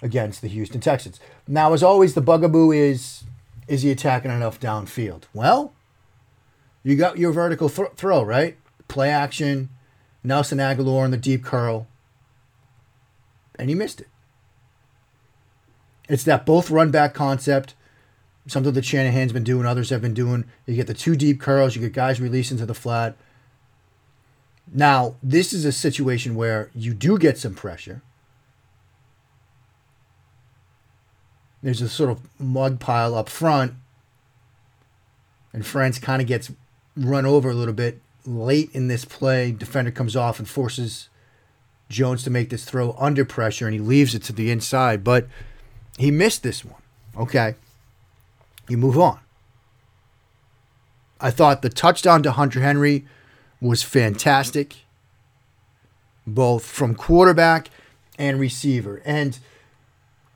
against 0.00 0.42
the 0.42 0.48
Houston 0.48 0.80
Texans. 0.80 1.20
Now, 1.46 1.72
as 1.72 1.82
always, 1.82 2.14
the 2.14 2.20
bugaboo 2.20 2.72
is 2.72 3.24
is 3.68 3.82
he 3.82 3.90
attacking 3.90 4.30
enough 4.30 4.58
downfield? 4.60 5.22
Well, 5.32 5.72
you 6.82 6.96
got 6.96 7.18
your 7.18 7.32
vertical 7.32 7.68
th- 7.68 7.92
throw, 7.96 8.22
right? 8.22 8.56
Play 8.88 9.08
action, 9.08 9.70
Nelson 10.24 10.58
Agholor 10.58 11.04
in 11.04 11.12
the 11.12 11.16
deep 11.16 11.44
curl, 11.44 11.86
and 13.58 13.68
he 13.68 13.74
missed 13.74 14.00
it. 14.00 14.08
It's 16.08 16.24
that 16.24 16.44
both 16.44 16.70
run 16.70 16.90
back 16.90 17.14
concept, 17.14 17.74
something 18.46 18.72
that 18.72 18.84
Shanahan's 18.84 19.32
been 19.32 19.44
doing, 19.44 19.64
others 19.64 19.90
have 19.90 20.02
been 20.02 20.14
doing. 20.14 20.44
You 20.66 20.74
get 20.74 20.88
the 20.88 20.94
two 20.94 21.16
deep 21.16 21.40
curls, 21.40 21.76
you 21.76 21.80
get 21.80 21.92
guys 21.92 22.20
releasing 22.20 22.58
to 22.58 22.66
the 22.66 22.74
flat. 22.74 23.16
Now, 24.70 25.16
this 25.22 25.52
is 25.52 25.64
a 25.64 25.72
situation 25.72 26.34
where 26.34 26.70
you 26.74 26.94
do 26.94 27.18
get 27.18 27.38
some 27.38 27.54
pressure 27.54 28.02
There's 31.62 31.80
a 31.80 31.88
sort 31.88 32.10
of 32.10 32.20
mud 32.40 32.80
pile 32.80 33.14
up 33.14 33.28
front, 33.28 33.74
and 35.52 35.62
Ferentz 35.62 36.02
kind 36.02 36.20
of 36.20 36.26
gets 36.26 36.50
run 36.96 37.24
over 37.24 37.50
a 37.50 37.54
little 37.54 37.74
bit 37.74 38.00
late 38.26 38.70
in 38.72 38.88
this 38.88 39.04
play. 39.04 39.52
Defender 39.52 39.92
comes 39.92 40.16
off 40.16 40.38
and 40.38 40.48
forces 40.48 41.08
Jones 41.88 42.24
to 42.24 42.30
make 42.30 42.50
this 42.50 42.64
throw 42.64 42.96
under 42.98 43.24
pressure, 43.24 43.66
and 43.66 43.74
he 43.74 43.80
leaves 43.80 44.14
it 44.14 44.24
to 44.24 44.32
the 44.32 44.50
inside. 44.50 45.04
But 45.04 45.28
he 45.98 46.10
missed 46.10 46.42
this 46.42 46.64
one. 46.64 46.82
Okay, 47.16 47.54
you 48.68 48.76
move 48.76 48.98
on. 48.98 49.20
I 51.20 51.30
thought 51.30 51.62
the 51.62 51.68
touchdown 51.68 52.24
to 52.24 52.32
Hunter 52.32 52.60
Henry 52.60 53.04
was 53.62 53.82
fantastic, 53.82 54.78
both 56.26 56.66
from 56.66 56.94
quarterback 56.96 57.70
and 58.18 58.38
receiver. 58.40 59.00
And 59.04 59.38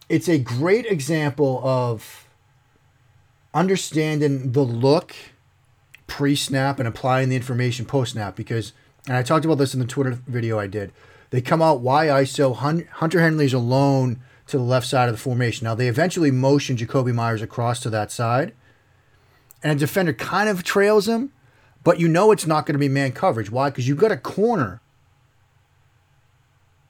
it's 0.09 0.29
a 0.29 0.39
great 0.39 0.87
example 0.87 1.61
of 1.65 2.29
understanding 3.53 4.53
the 4.53 4.63
look 4.63 5.15
pre-snap 6.07 6.79
and 6.79 6.87
applying 6.87 7.29
the 7.29 7.37
information 7.37 7.85
post-snap 7.85 8.37
because 8.37 8.73
and 9.09 9.17
I 9.17 9.23
talked 9.23 9.45
about 9.45 9.59
this 9.59 9.75
in 9.75 9.81
the 9.81 9.87
Twitter 9.87 10.19
video 10.27 10.59
I 10.59 10.67
did. 10.67 10.93
They 11.31 11.41
come 11.41 11.63
out 11.63 11.81
why 11.81 12.07
ISO 12.07 12.57
Hunter 12.57 13.21
Henry's 13.21 13.53
alone 13.53 14.21
to 14.49 14.57
the 14.57 14.65
left 14.65 14.87
side 14.87 15.09
of 15.09 15.15
the 15.15 15.21
formation. 15.21 15.65
Now 15.65 15.75
they 15.75 15.89
eventually 15.89 16.31
motion 16.31 16.77
Jakobi 16.77 17.15
Meyers 17.15 17.43
across 17.43 17.81
to 17.81 17.91
that 17.91 18.11
side. 18.11 18.53
And 19.63 19.73
a 19.73 19.77
defender 19.77 20.13
kind 20.13 20.49
of 20.49 20.63
trails 20.65 21.09
him, 21.09 21.33
but 21.87 22.01
you 22.01 22.09
know 22.09 22.33
it's 22.33 22.49
not 22.49 22.67
going 22.67 22.73
to 22.73 22.81
be 22.81 22.89
man 22.89 23.13
coverage. 23.13 23.49
Why? 23.49 23.71
Because 23.71 23.87
you've 23.87 23.97
got 23.97 24.11
a 24.11 24.17
corner 24.17 24.81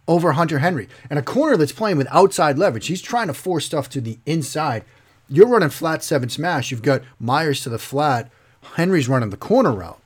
over 0.08 0.32
Hunter 0.32 0.60
Henry. 0.60 0.88
And 1.10 1.18
a 1.18 1.22
corner 1.22 1.58
that's 1.58 1.70
playing 1.70 1.98
with 1.98 2.08
outside 2.10 2.56
leverage. 2.56 2.86
He's 2.86 3.02
trying 3.02 3.26
to 3.26 3.34
force 3.34 3.66
stuff 3.66 3.90
to 3.90 4.00
the 4.00 4.18
inside. 4.24 4.86
You're 5.28 5.48
running 5.48 5.68
flat 5.68 6.02
seven 6.02 6.30
smash. 6.30 6.70
You've 6.70 6.80
got 6.80 7.02
Meyers 7.20 7.60
to 7.64 7.68
the 7.68 7.78
flat. 7.78 8.30
Henry's 8.76 9.06
running 9.06 9.28
the 9.28 9.36
corner 9.36 9.70
route. 9.70 10.00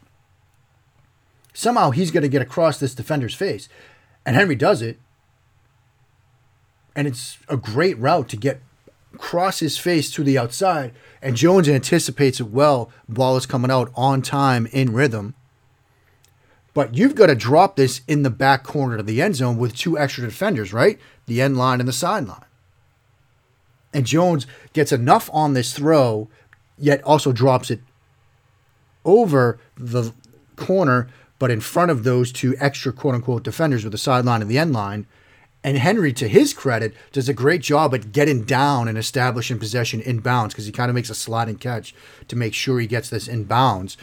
Somehow 1.55 1.93
he's 1.93 2.11
going 2.11 2.25
to 2.25 2.29
get 2.29 2.43
across 2.43 2.81
this 2.81 2.93
defender's 2.93 3.35
face. 3.37 3.69
And 4.27 4.35
Henry 4.35 4.57
does 4.57 4.83
it. 4.83 4.99
And 6.97 7.07
it's 7.07 7.39
a 7.49 7.57
great 7.57 7.97
route 7.97 8.29
to 8.31 8.37
get 8.37 8.61
across 9.21 9.61
his 9.61 9.77
face 9.77 10.11
to 10.11 10.25
the 10.25 10.39
outside. 10.39 10.93
And 11.21 11.37
Jones 11.37 11.69
anticipates 11.69 12.41
it 12.41 12.49
well. 12.49 12.91
Ball 13.07 13.37
is 13.37 13.45
coming 13.45 13.71
out 13.71 13.93
on 13.95 14.23
time 14.23 14.67
in 14.73 14.95
rhythm. 14.95 15.35
But 16.73 16.95
you've 16.95 17.15
got 17.15 17.27
to 17.27 17.35
drop 17.35 17.77
this 17.77 18.01
in 18.09 18.23
the 18.23 18.31
back 18.31 18.65
corner 18.65 18.97
of 18.97 19.07
the 19.07 19.21
end 19.21 19.37
zone 19.37 19.59
with 19.59 19.77
two 19.77 19.99
extra 19.99 20.25
defenders, 20.25 20.73
right? 20.73 20.99
The 21.27 21.43
end 21.43 21.59
line 21.59 21.81
and 21.81 21.89
the 21.89 21.93
sideline. 21.93 22.45
And 23.93 24.07
Jones 24.07 24.47
gets 24.73 24.91
enough 24.91 25.29
on 25.33 25.53
this 25.53 25.75
throw, 25.75 26.29
yet 26.79 27.03
also 27.03 27.31
drops 27.31 27.71
it 27.71 27.81
over 29.05 29.59
the 29.77 30.13
corner, 30.57 31.09
but 31.39 31.51
in 31.51 31.61
front 31.61 31.91
of 31.91 32.05
those 32.05 32.33
two 32.33 32.55
extra 32.59 32.93
quote 32.93 33.17
unquote 33.17 33.43
defenders 33.43 33.85
with 33.85 33.93
the 33.93 33.99
sideline 33.99 34.41
and 34.41 34.51
the 34.51 34.59
end 34.59 34.73
line. 34.73 35.07
And 35.63 35.77
Henry, 35.77 36.13
to 36.15 36.27
his 36.27 36.55
credit, 36.55 36.95
does 37.13 37.29
a 37.29 37.35
great 37.35 37.61
job 37.61 37.95
at 37.95 38.13
getting 38.13 38.45
down 38.45 38.89
and 38.89 38.97
establishing 38.97 39.59
possession 39.59 40.01
in 40.01 40.21
bounds 40.21 40.55
because 40.55 40.67
he 40.67 40.73
kind 40.73 40.89
of 40.89 40.95
makes 40.95 41.11
a 41.11 41.15
sliding 41.15 41.57
catch 41.57 41.95
to 42.29 42.37
make 42.37 42.55
sure 42.55 42.81
he 42.81 42.87
gets 42.87 43.11
this 43.11 43.29
in 43.29 43.45
bounds. 43.45 43.99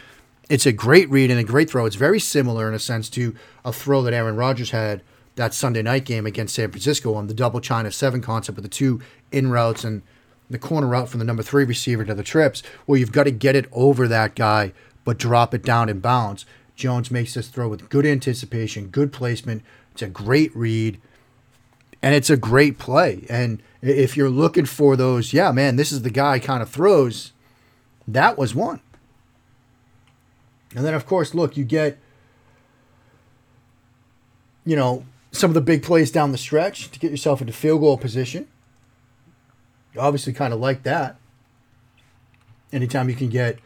It's 0.48 0.66
a 0.66 0.72
great 0.72 1.10
read 1.10 1.30
and 1.30 1.40
a 1.40 1.44
great 1.44 1.68
throw. 1.68 1.84
It's 1.84 1.96
very 1.96 2.20
similar 2.20 2.68
in 2.68 2.74
a 2.74 2.78
sense 2.78 3.10
to 3.10 3.34
a 3.64 3.72
throw 3.72 4.02
that 4.02 4.14
Aaron 4.14 4.36
Rodgers 4.36 4.70
had 4.70 5.02
that 5.34 5.52
Sunday 5.52 5.82
night 5.82 6.04
game 6.04 6.26
against 6.26 6.54
San 6.54 6.70
Francisco 6.70 7.14
on 7.14 7.26
the 7.26 7.34
double 7.34 7.60
China 7.60 7.90
seven 7.90 8.20
concept 8.20 8.56
with 8.56 8.64
the 8.64 8.68
two 8.68 9.00
in 9.32 9.50
routes 9.50 9.84
and 9.84 10.02
the 10.48 10.58
corner 10.58 10.86
route 10.86 11.08
from 11.08 11.18
the 11.18 11.24
number 11.24 11.42
three 11.42 11.64
receiver 11.64 12.04
to 12.04 12.14
the 12.14 12.22
trips, 12.22 12.62
where 12.86 12.98
you've 12.98 13.12
got 13.12 13.24
to 13.24 13.30
get 13.30 13.56
it 13.56 13.66
over 13.72 14.08
that 14.08 14.34
guy 14.34 14.72
but 15.04 15.18
drop 15.18 15.54
it 15.54 15.62
down 15.62 15.88
in 15.88 16.00
bounds. 16.00 16.46
Jones 16.76 17.10
makes 17.10 17.34
this 17.34 17.48
throw 17.48 17.68
with 17.68 17.88
good 17.88 18.06
anticipation, 18.06 18.88
good 18.88 19.12
placement. 19.12 19.62
It's 19.92 20.02
a 20.02 20.06
great 20.06 20.54
read, 20.54 21.00
and 22.02 22.14
it's 22.14 22.30
a 22.30 22.36
great 22.36 22.78
play. 22.78 23.24
And 23.28 23.62
if 23.82 24.16
you're 24.16 24.30
looking 24.30 24.66
for 24.66 24.96
those, 24.96 25.32
yeah, 25.32 25.52
man, 25.52 25.76
this 25.76 25.92
is 25.92 26.02
the 26.02 26.10
guy 26.10 26.38
kind 26.38 26.62
of 26.62 26.70
throws, 26.70 27.32
that 28.06 28.38
was 28.38 28.54
one. 28.54 28.80
And 30.74 30.84
then, 30.84 30.94
of 30.94 31.06
course, 31.06 31.34
look, 31.34 31.56
you 31.56 31.64
get, 31.64 31.98
you 34.64 34.76
know, 34.76 35.04
some 35.32 35.50
of 35.50 35.54
the 35.54 35.60
big 35.60 35.82
plays 35.82 36.10
down 36.10 36.32
the 36.32 36.38
stretch 36.38 36.90
to 36.90 36.98
get 36.98 37.10
yourself 37.10 37.40
into 37.40 37.52
field 37.52 37.80
goal 37.80 37.96
position. 37.96 38.48
You 39.94 40.00
obviously 40.00 40.32
kind 40.32 40.52
of 40.52 40.60
like 40.60 40.82
that. 40.82 41.16
Anytime 42.72 43.08
you 43.08 43.14
can 43.14 43.28
get 43.28 43.58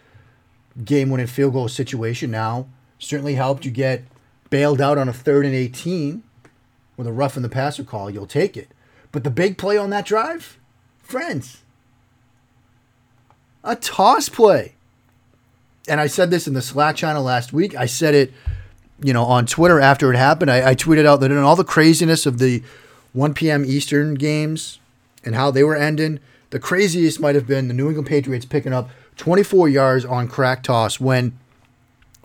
game 0.84 1.10
winning 1.10 1.26
field 1.26 1.54
goal 1.54 1.68
situation 1.68 2.30
now, 2.30 2.66
certainly 2.98 3.34
helped 3.34 3.64
you 3.64 3.70
get 3.70 4.04
bailed 4.48 4.80
out 4.80 4.96
on 4.96 5.08
a 5.08 5.12
third 5.12 5.44
and 5.44 5.54
18 5.54 6.22
with 6.96 7.06
a 7.06 7.12
rough 7.12 7.36
in 7.36 7.42
the 7.42 7.48
passer 7.48 7.84
call, 7.84 8.10
you'll 8.10 8.26
take 8.26 8.56
it. 8.56 8.68
But 9.10 9.24
the 9.24 9.30
big 9.30 9.58
play 9.58 9.76
on 9.76 9.90
that 9.90 10.06
drive, 10.06 10.58
friends, 11.02 11.62
a 13.64 13.76
toss 13.76 14.28
play. 14.28 14.74
And 15.88 16.00
I 16.00 16.06
said 16.06 16.30
this 16.30 16.46
in 16.46 16.54
the 16.54 16.62
Slack 16.62 16.96
channel 16.96 17.22
last 17.22 17.52
week. 17.52 17.74
I 17.74 17.86
said 17.86 18.14
it, 18.14 18.32
you 19.02 19.12
know, 19.12 19.24
on 19.24 19.46
Twitter 19.46 19.80
after 19.80 20.12
it 20.12 20.16
happened. 20.16 20.50
I, 20.50 20.70
I 20.70 20.74
tweeted 20.74 21.06
out 21.06 21.20
that 21.20 21.30
in 21.30 21.38
all 21.38 21.56
the 21.56 21.64
craziness 21.64 22.24
of 22.24 22.38
the 22.38 22.62
1 23.12 23.34
p.m. 23.34 23.64
Eastern 23.64 24.14
games 24.14 24.78
and 25.24 25.34
how 25.34 25.50
they 25.50 25.64
were 25.64 25.76
ending, 25.76 26.20
the 26.50 26.58
craziest 26.58 27.20
might 27.20 27.34
have 27.34 27.46
been 27.46 27.68
the 27.68 27.74
New 27.74 27.88
England 27.88 28.08
Patriots 28.08 28.44
picking 28.44 28.72
up 28.72 28.90
24 29.16 29.68
yards 29.68 30.04
on 30.04 30.28
crack 30.28 30.62
toss 30.62 31.00
when 31.00 31.38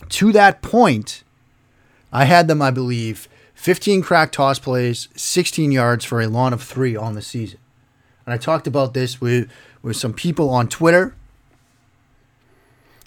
to 0.09 0.31
that 0.31 0.61
point, 0.61 1.23
I 2.13 2.25
had 2.25 2.47
them, 2.47 2.61
I 2.61 2.71
believe, 2.71 3.27
15 3.57 4.03
crack 4.03 4.31
toss 4.31 4.59
plays, 4.59 5.09
16 5.15 5.71
yards 5.71 6.05
for 6.05 6.21
a 6.21 6.27
lawn 6.27 6.53
of 6.53 6.61
three 6.61 6.95
on 6.95 7.15
the 7.15 7.23
season. 7.23 7.59
And 8.23 8.33
I 8.33 8.37
talked 8.37 8.67
about 8.67 8.93
this 8.93 9.19
with, 9.19 9.49
with 9.81 9.97
some 9.97 10.13
people 10.13 10.51
on 10.51 10.67
Twitter, 10.67 11.15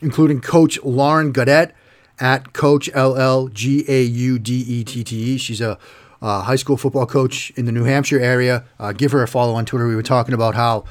including 0.02 0.40
Coach 0.40 0.82
Lauren 0.82 1.32
Gaudette 1.32 1.70
at 2.18 2.52
Coach 2.52 2.90
L 2.92 3.16
L 3.16 3.46
G 3.46 3.84
A 3.86 4.02
U 4.02 4.40
D 4.40 4.64
E 4.66 4.82
T 4.84 5.04
T 5.04 5.16
E. 5.16 5.38
She's 5.38 5.60
a 5.60 5.78
uh, 6.20 6.42
high 6.42 6.56
school 6.56 6.76
football 6.76 7.06
coach 7.06 7.50
in 7.50 7.64
the 7.64 7.72
New 7.72 7.84
Hampshire 7.84 8.18
area. 8.18 8.64
Uh, 8.78 8.92
give 8.92 9.12
her 9.12 9.22
a 9.22 9.28
follow 9.28 9.54
on 9.54 9.64
Twitter. 9.64 9.86
We 9.86 9.94
were 9.94 10.02
talking 10.02 10.34
about 10.34 10.56
how 10.56 10.84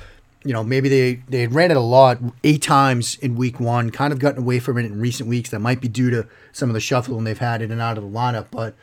you 0.45 0.54
know, 0.54 0.63
maybe 0.63 0.88
they, 0.88 1.15
they 1.28 1.48
ran 1.48 1.69
it 1.69 1.76
a 1.76 1.82
lot, 1.82 2.17
eight 2.45 2.62
times 2.62 3.15
in 3.15 3.36
week 3.36 3.60
one, 3.60 3.89
kind 3.89 4.13
of 4.13 4.19
gotten 4.19 4.41
away 4.41 4.60
from 4.60 4.78
it 4.78 4.86
in 4.86 4.98
recent 5.00 5.28
weeks. 5.28 5.50
That 5.50 5.60
might 5.60 5.82
be 5.82 5.89
due 5.89 6.10
to 6.12 6.28
some 6.54 6.69
of 6.69 6.74
the 6.74 6.80
shuffling 6.80 7.26
they've 7.26 7.38
had 7.38 7.62
in 7.62 7.72
and 7.72 7.82
out 7.82 7.98
of 7.98 8.06
the 8.06 8.10
lineup. 8.10 8.48
But 8.50 8.74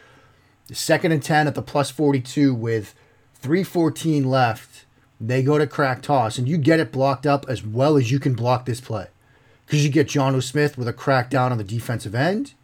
second 0.72 1.12
and 1.12 1.22
10 1.22 1.46
at 1.46 1.54
the 1.54 1.62
plus 1.62 1.90
42 1.90 2.54
with 2.54 2.94
314 3.34 4.24
left, 4.24 4.84
they 5.20 5.42
go 5.42 5.58
to 5.58 5.66
crack 5.66 6.02
toss, 6.02 6.38
and 6.38 6.48
you 6.48 6.58
get 6.58 6.80
it 6.80 6.92
blocked 6.92 7.26
up 7.26 7.46
as 7.48 7.64
well 7.64 7.96
as 7.96 8.10
you 8.10 8.18
can 8.18 8.34
block 8.34 8.66
this 8.66 8.80
play. 8.80 9.06
Because 9.64 9.84
you 9.84 9.90
get 9.90 10.08
Jonnu 10.08 10.42
Smith 10.42 10.76
with 10.76 10.88
a 10.88 10.92
crack 10.92 11.30
down 11.30 11.52
on 11.52 11.58
the 11.58 11.64
defensive 11.64 12.14
end, 12.14 12.54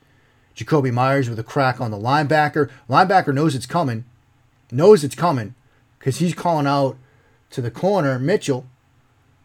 Jakobi 0.54 0.92
Meyers 0.92 1.28
with 1.28 1.38
a 1.38 1.44
crack 1.44 1.80
on 1.80 1.90
the 1.90 1.96
linebacker. 1.96 2.70
Linebacker 2.88 3.34
knows 3.34 3.54
it's 3.54 3.66
coming, 3.66 4.04
knows 4.70 5.02
it's 5.02 5.14
coming, 5.14 5.54
because 5.98 6.18
he's 6.18 6.34
calling 6.34 6.66
out 6.66 6.96
to 7.50 7.60
the 7.60 7.70
corner, 7.70 8.18
Mitchell, 8.18 8.66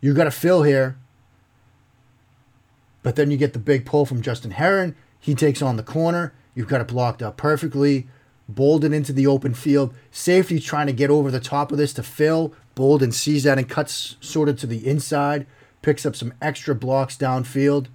you 0.01 0.13
got 0.13 0.25
to 0.25 0.31
fill 0.31 0.63
here. 0.63 0.97
But 3.03 3.15
then 3.15 3.31
you 3.31 3.37
get 3.37 3.53
the 3.53 3.59
big 3.59 3.85
pull 3.85 4.05
from 4.05 4.21
Justin 4.21 4.51
Herron. 4.51 4.95
He 5.19 5.33
takes 5.33 5.61
on 5.61 5.77
the 5.77 5.83
corner. 5.83 6.33
You've 6.53 6.67
got 6.67 6.81
it 6.81 6.87
blocked 6.87 7.21
up 7.21 7.37
perfectly. 7.37 8.07
Bolden 8.49 8.93
into 8.93 9.11
the 9.11 9.27
open 9.27 9.53
field. 9.53 9.93
Safety 10.11 10.59
trying 10.59 10.87
to 10.87 10.93
get 10.93 11.09
over 11.09 11.29
the 11.29 11.39
top 11.39 11.71
of 11.71 11.77
this 11.77 11.93
to 11.93 12.03
fill. 12.03 12.53
Bolden 12.75 13.11
sees 13.11 13.43
that 13.43 13.57
and 13.57 13.67
cuts 13.67 14.15
sort 14.21 14.49
of 14.49 14.57
to 14.59 14.67
the 14.67 14.87
inside. 14.87 15.45
Picks 15.81 16.05
up 16.05 16.15
some 16.15 16.33
extra 16.41 16.73
blocks 16.73 17.17
downfield. 17.17 17.87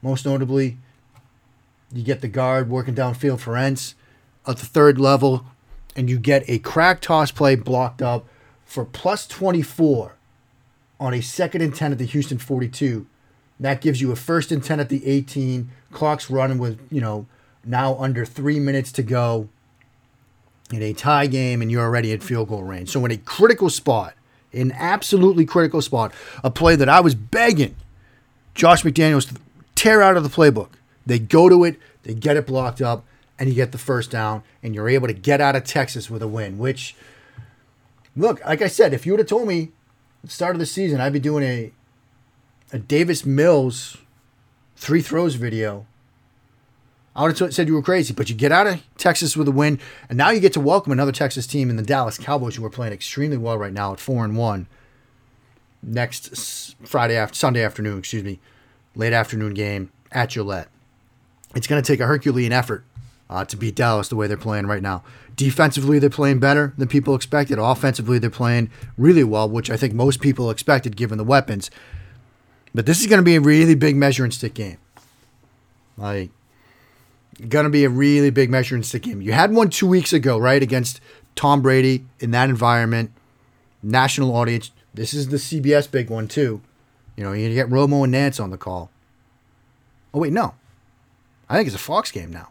Most 0.00 0.26
notably, 0.26 0.78
you 1.92 2.02
get 2.02 2.20
the 2.20 2.28
guard 2.28 2.68
working 2.68 2.94
downfield 2.94 3.40
Ferentz 3.40 3.94
at 4.46 4.58
the 4.58 4.66
third 4.66 4.98
level, 4.98 5.46
and 5.96 6.10
you 6.10 6.18
get 6.18 6.44
a 6.48 6.58
crack 6.58 7.00
toss 7.00 7.30
play 7.30 7.54
blocked 7.54 8.02
up 8.02 8.26
for 8.64 8.84
plus 8.84 9.26
24 9.26 10.16
on 10.98 11.14
a 11.14 11.20
second 11.20 11.62
and 11.62 11.74
10 11.74 11.92
at 11.92 11.98
the 11.98 12.04
Houston 12.04 12.38
42. 12.38 13.06
That 13.60 13.80
gives 13.80 14.00
you 14.00 14.10
a 14.10 14.16
first 14.16 14.50
and 14.50 14.62
10 14.62 14.80
at 14.80 14.88
the 14.88 15.06
18. 15.06 15.70
Clock's 15.92 16.28
running 16.30 16.58
with, 16.58 16.80
you 16.90 17.00
know, 17.00 17.26
now 17.66 17.96
under 17.96 18.24
three 18.24 18.60
minutes 18.60 18.92
to 18.92 19.02
go 19.02 19.48
in 20.72 20.82
a 20.82 20.92
tie 20.92 21.26
game, 21.26 21.62
and 21.62 21.70
you're 21.70 21.82
already 21.82 22.12
at 22.12 22.22
field 22.22 22.48
goal 22.48 22.62
range. 22.62 22.90
So, 22.90 23.04
in 23.04 23.10
a 23.10 23.16
critical 23.16 23.70
spot, 23.70 24.14
an 24.52 24.72
absolutely 24.72 25.44
critical 25.44 25.82
spot, 25.82 26.12
a 26.42 26.50
play 26.50 26.76
that 26.76 26.88
I 26.88 27.00
was 27.00 27.14
begging 27.14 27.76
Josh 28.54 28.82
McDaniels 28.82 29.28
to 29.28 29.40
tear 29.74 30.02
out 30.02 30.16
of 30.16 30.22
the 30.22 30.28
playbook. 30.28 30.70
They 31.06 31.18
go 31.18 31.48
to 31.48 31.64
it, 31.64 31.76
they 32.02 32.14
get 32.14 32.36
it 32.36 32.46
blocked 32.46 32.80
up, 32.80 33.04
and 33.38 33.48
you 33.48 33.54
get 33.54 33.72
the 33.72 33.78
first 33.78 34.10
down, 34.10 34.42
and 34.62 34.74
you're 34.74 34.88
able 34.88 35.06
to 35.06 35.12
get 35.12 35.40
out 35.40 35.56
of 35.56 35.64
Texas 35.64 36.08
with 36.08 36.22
a 36.22 36.28
win. 36.28 36.58
Which, 36.58 36.94
look, 38.16 38.44
like 38.44 38.62
I 38.62 38.68
said, 38.68 38.94
if 38.94 39.04
you 39.04 39.12
would 39.12 39.20
have 39.20 39.28
told 39.28 39.48
me 39.48 39.70
at 40.22 40.30
the 40.30 40.34
start 40.34 40.54
of 40.54 40.60
the 40.60 40.66
season, 40.66 41.00
I'd 41.00 41.12
be 41.12 41.20
doing 41.20 41.44
a 41.44 41.72
a 42.72 42.78
Davis 42.78 43.24
Mills 43.24 43.98
three 44.76 45.02
throws 45.02 45.34
video. 45.34 45.86
I 47.16 47.22
would 47.22 47.38
have 47.38 47.54
said 47.54 47.68
you 47.68 47.74
were 47.74 47.82
crazy, 47.82 48.12
but 48.12 48.28
you 48.28 48.34
get 48.34 48.50
out 48.50 48.66
of 48.66 48.82
Texas 48.98 49.36
with 49.36 49.46
a 49.46 49.52
win, 49.52 49.78
and 50.08 50.18
now 50.18 50.30
you 50.30 50.40
get 50.40 50.52
to 50.54 50.60
welcome 50.60 50.90
another 50.90 51.12
Texas 51.12 51.46
team 51.46 51.70
in 51.70 51.76
the 51.76 51.82
Dallas 51.82 52.18
Cowboys, 52.18 52.56
who 52.56 52.64
are 52.64 52.70
playing 52.70 52.92
extremely 52.92 53.36
well 53.36 53.56
right 53.56 53.72
now 53.72 53.92
at 53.92 54.00
four 54.00 54.24
and 54.24 54.36
one. 54.36 54.66
Next 55.80 56.74
Friday 56.84 57.16
after 57.16 57.36
Sunday 57.36 57.62
afternoon, 57.62 57.98
excuse 57.98 58.24
me, 58.24 58.40
late 58.96 59.12
afternoon 59.12 59.54
game 59.54 59.92
at 60.10 60.30
Gillette. 60.30 60.68
It's 61.54 61.68
going 61.68 61.80
to 61.80 61.86
take 61.86 62.00
a 62.00 62.06
Herculean 62.06 62.52
effort 62.52 62.84
uh, 63.30 63.44
to 63.44 63.56
beat 63.56 63.76
Dallas 63.76 64.08
the 64.08 64.16
way 64.16 64.26
they're 64.26 64.36
playing 64.36 64.66
right 64.66 64.82
now. 64.82 65.04
Defensively, 65.36 65.98
they're 65.98 66.10
playing 66.10 66.40
better 66.40 66.72
than 66.76 66.88
people 66.88 67.14
expected. 67.14 67.58
Offensively, 67.58 68.18
they're 68.18 68.30
playing 68.30 68.70
really 68.96 69.24
well, 69.24 69.48
which 69.48 69.70
I 69.70 69.76
think 69.76 69.94
most 69.94 70.20
people 70.20 70.50
expected 70.50 70.96
given 70.96 71.18
the 71.18 71.24
weapons. 71.24 71.70
But 72.74 72.86
this 72.86 73.00
is 73.00 73.06
going 73.06 73.18
to 73.18 73.24
be 73.24 73.36
a 73.36 73.40
really 73.40 73.74
big 73.74 73.94
measure 73.94 74.22
measuring 74.22 74.30
stick 74.32 74.54
game. 74.54 74.78
Like, 75.96 76.30
going 77.48 77.64
to 77.64 77.70
be 77.70 77.84
a 77.84 77.88
really 77.88 78.30
big 78.30 78.50
measuring 78.50 78.82
stick 78.82 79.02
game. 79.02 79.20
You 79.20 79.32
had 79.32 79.52
one 79.52 79.70
two 79.70 79.86
weeks 79.86 80.12
ago, 80.12 80.38
right, 80.38 80.62
against 80.62 81.00
Tom 81.34 81.62
Brady 81.62 82.04
in 82.20 82.30
that 82.32 82.48
environment, 82.48 83.10
national 83.82 84.34
audience. 84.34 84.70
This 84.92 85.12
is 85.12 85.28
the 85.28 85.36
CBS 85.36 85.90
big 85.90 86.10
one, 86.10 86.28
too. 86.28 86.60
You 87.16 87.24
know, 87.24 87.32
you 87.32 87.52
get 87.54 87.68
Romo 87.68 88.02
and 88.02 88.12
Nance 88.12 88.40
on 88.40 88.50
the 88.50 88.56
call. 88.56 88.90
Oh, 90.12 90.20
wait, 90.20 90.32
no. 90.32 90.54
I 91.48 91.56
think 91.56 91.66
it's 91.66 91.76
a 91.76 91.80
Fox 91.80 92.10
game 92.10 92.32
now. 92.32 92.48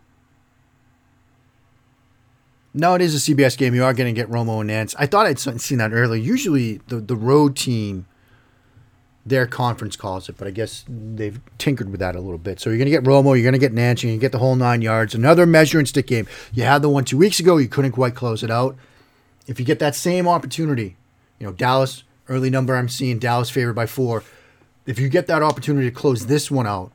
No, 2.74 2.96
it 2.96 3.02
is 3.02 3.15
a 3.15 3.34
CBS 3.34 3.58
game. 3.58 3.76
You 3.76 3.84
are 3.84 3.93
going 3.93 4.13
to 4.13 4.19
get 4.19 4.32
Romo 4.32 4.60
and 4.60 4.67
Nance. 4.67 4.96
I 4.98 5.06
thought 5.06 5.28
I'd 5.28 5.39
seen 5.39 5.78
that 5.78 5.93
earlier. 5.93 6.22
Usually, 6.22 6.78
the 6.88 6.98
the 6.98 7.15
road 7.15 7.56
team, 7.56 8.08
their 9.25 9.47
conference 9.47 9.95
calls 9.95 10.27
it, 10.27 10.38
but 10.38 10.47
I 10.47 10.51
guess 10.51 10.83
they've 10.88 11.39
tinkered 11.57 11.89
with 11.89 11.99
that 12.01 12.15
a 12.15 12.19
little 12.19 12.38
bit. 12.38 12.59
So 12.59 12.69
you're 12.69 12.77
going 12.77 12.86
to 12.86 12.91
get 12.91 13.03
Romo, 13.03 13.36
you're 13.36 13.43
going 13.43 13.53
to 13.53 13.59
get 13.59 13.73
going 13.73 13.95
to 13.95 14.17
get 14.17 14.31
the 14.33 14.39
whole 14.39 14.55
nine 14.55 14.81
yards. 14.81 15.15
Another 15.15 15.45
measuring 15.45 15.86
stick 15.86 16.07
game. 16.07 16.27
You 16.53 16.63
had 16.63 16.81
the 16.81 16.89
one 16.89 17.05
two 17.05 17.17
weeks 17.17 17.39
ago. 17.39 17.57
You 17.57 17.67
couldn't 17.67 17.93
quite 17.93 18.15
close 18.15 18.43
it 18.43 18.51
out. 18.51 18.75
If 19.47 19.59
you 19.59 19.65
get 19.65 19.79
that 19.79 19.95
same 19.95 20.27
opportunity, 20.27 20.97
you 21.39 21.47
know 21.47 21.53
Dallas 21.53 22.03
early 22.29 22.49
number 22.49 22.75
I'm 22.75 22.89
seeing 22.89 23.19
Dallas 23.19 23.49
favored 23.49 23.73
by 23.73 23.86
four. 23.86 24.23
If 24.86 24.99
you 24.99 25.09
get 25.09 25.27
that 25.27 25.41
opportunity 25.41 25.89
to 25.89 25.95
close 25.95 26.25
this 26.25 26.51
one 26.51 26.67
out, 26.67 26.91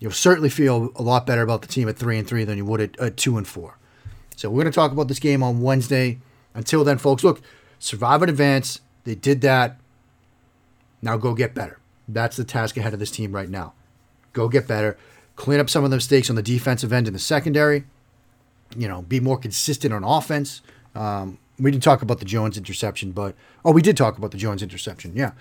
you'll 0.00 0.12
certainly 0.12 0.50
feel 0.50 0.92
a 0.96 1.02
lot 1.02 1.26
better 1.26 1.42
about 1.42 1.62
the 1.62 1.68
team 1.68 1.88
at 1.88 1.96
three 1.96 2.18
and 2.18 2.26
three 2.26 2.44
than 2.44 2.58
you 2.58 2.64
would 2.64 2.80
at, 2.80 2.98
at 2.98 3.16
two 3.16 3.36
and 3.36 3.46
four. 3.46 3.78
So 4.36 4.50
we're 4.50 4.62
going 4.62 4.72
to 4.72 4.76
talk 4.76 4.92
about 4.92 5.08
this 5.08 5.18
game 5.18 5.42
on 5.42 5.60
Wednesday. 5.60 6.18
Until 6.54 6.84
then, 6.84 6.98
folks, 6.98 7.24
look, 7.24 7.40
survive 7.78 8.22
and 8.22 8.30
advance. 8.30 8.80
They 9.04 9.14
did 9.14 9.40
that. 9.42 9.78
Now 11.04 11.18
go 11.18 11.34
get 11.34 11.54
better. 11.54 11.78
That's 12.08 12.36
the 12.36 12.44
task 12.44 12.76
ahead 12.78 12.94
of 12.94 12.98
this 12.98 13.10
team 13.10 13.32
right 13.32 13.48
now. 13.48 13.74
Go 14.32 14.48
get 14.48 14.66
better. 14.66 14.96
Clean 15.36 15.60
up 15.60 15.68
some 15.68 15.84
of 15.84 15.90
the 15.90 15.96
mistakes 15.96 16.30
on 16.30 16.36
the 16.36 16.42
defensive 16.42 16.92
end 16.92 17.06
in 17.06 17.12
the 17.12 17.18
secondary. 17.18 17.84
You 18.76 18.88
know, 18.88 19.02
be 19.02 19.20
more 19.20 19.36
consistent 19.36 19.92
on 19.92 20.02
offense. 20.02 20.62
Um, 20.94 21.38
we 21.58 21.70
didn't 21.70 21.84
talk 21.84 22.00
about 22.00 22.18
the 22.18 22.24
Jones 22.24 22.56
interception, 22.56 23.12
but 23.12 23.34
oh, 23.64 23.70
we 23.70 23.82
did 23.82 23.96
talk 23.96 24.16
about 24.16 24.30
the 24.30 24.38
Jones 24.38 24.62
interception. 24.62 25.12
Yeah, 25.14 25.32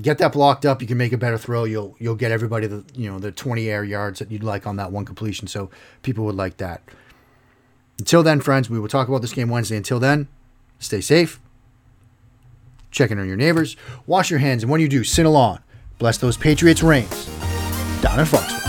get 0.00 0.18
that 0.18 0.32
blocked 0.32 0.66
up. 0.66 0.82
You 0.82 0.86
can 0.86 0.98
make 0.98 1.12
a 1.12 1.18
better 1.18 1.38
throw. 1.38 1.64
You'll 1.64 1.96
you'll 1.98 2.14
get 2.14 2.30
everybody 2.30 2.66
the 2.66 2.84
you 2.94 3.10
know 3.10 3.18
the 3.18 3.32
20 3.32 3.68
air 3.68 3.82
yards 3.82 4.18
that 4.18 4.30
you'd 4.30 4.44
like 4.44 4.66
on 4.66 4.76
that 4.76 4.92
one 4.92 5.06
completion. 5.06 5.48
So 5.48 5.70
people 6.02 6.24
would 6.26 6.36
like 6.36 6.58
that. 6.58 6.82
Until 7.98 8.22
then, 8.22 8.40
friends, 8.40 8.68
we 8.68 8.78
will 8.78 8.88
talk 8.88 9.08
about 9.08 9.22
this 9.22 9.32
game 9.32 9.48
Wednesday. 9.48 9.76
Until 9.76 9.98
then, 9.98 10.28
stay 10.78 11.00
safe. 11.00 11.40
Check 12.90 13.10
in 13.10 13.18
on 13.18 13.26
your 13.26 13.36
neighbors. 13.36 13.76
Wash 14.06 14.30
your 14.30 14.40
hands, 14.40 14.62
and 14.62 14.70
when 14.70 14.80
you 14.80 14.88
do, 14.88 15.04
sin 15.04 15.26
along. 15.26 15.60
Bless 15.98 16.18
those 16.18 16.36
Patriots' 16.36 16.82
reigns 16.82 17.26
down 18.02 18.18
in 18.18 18.26
Foxborough. 18.26 18.59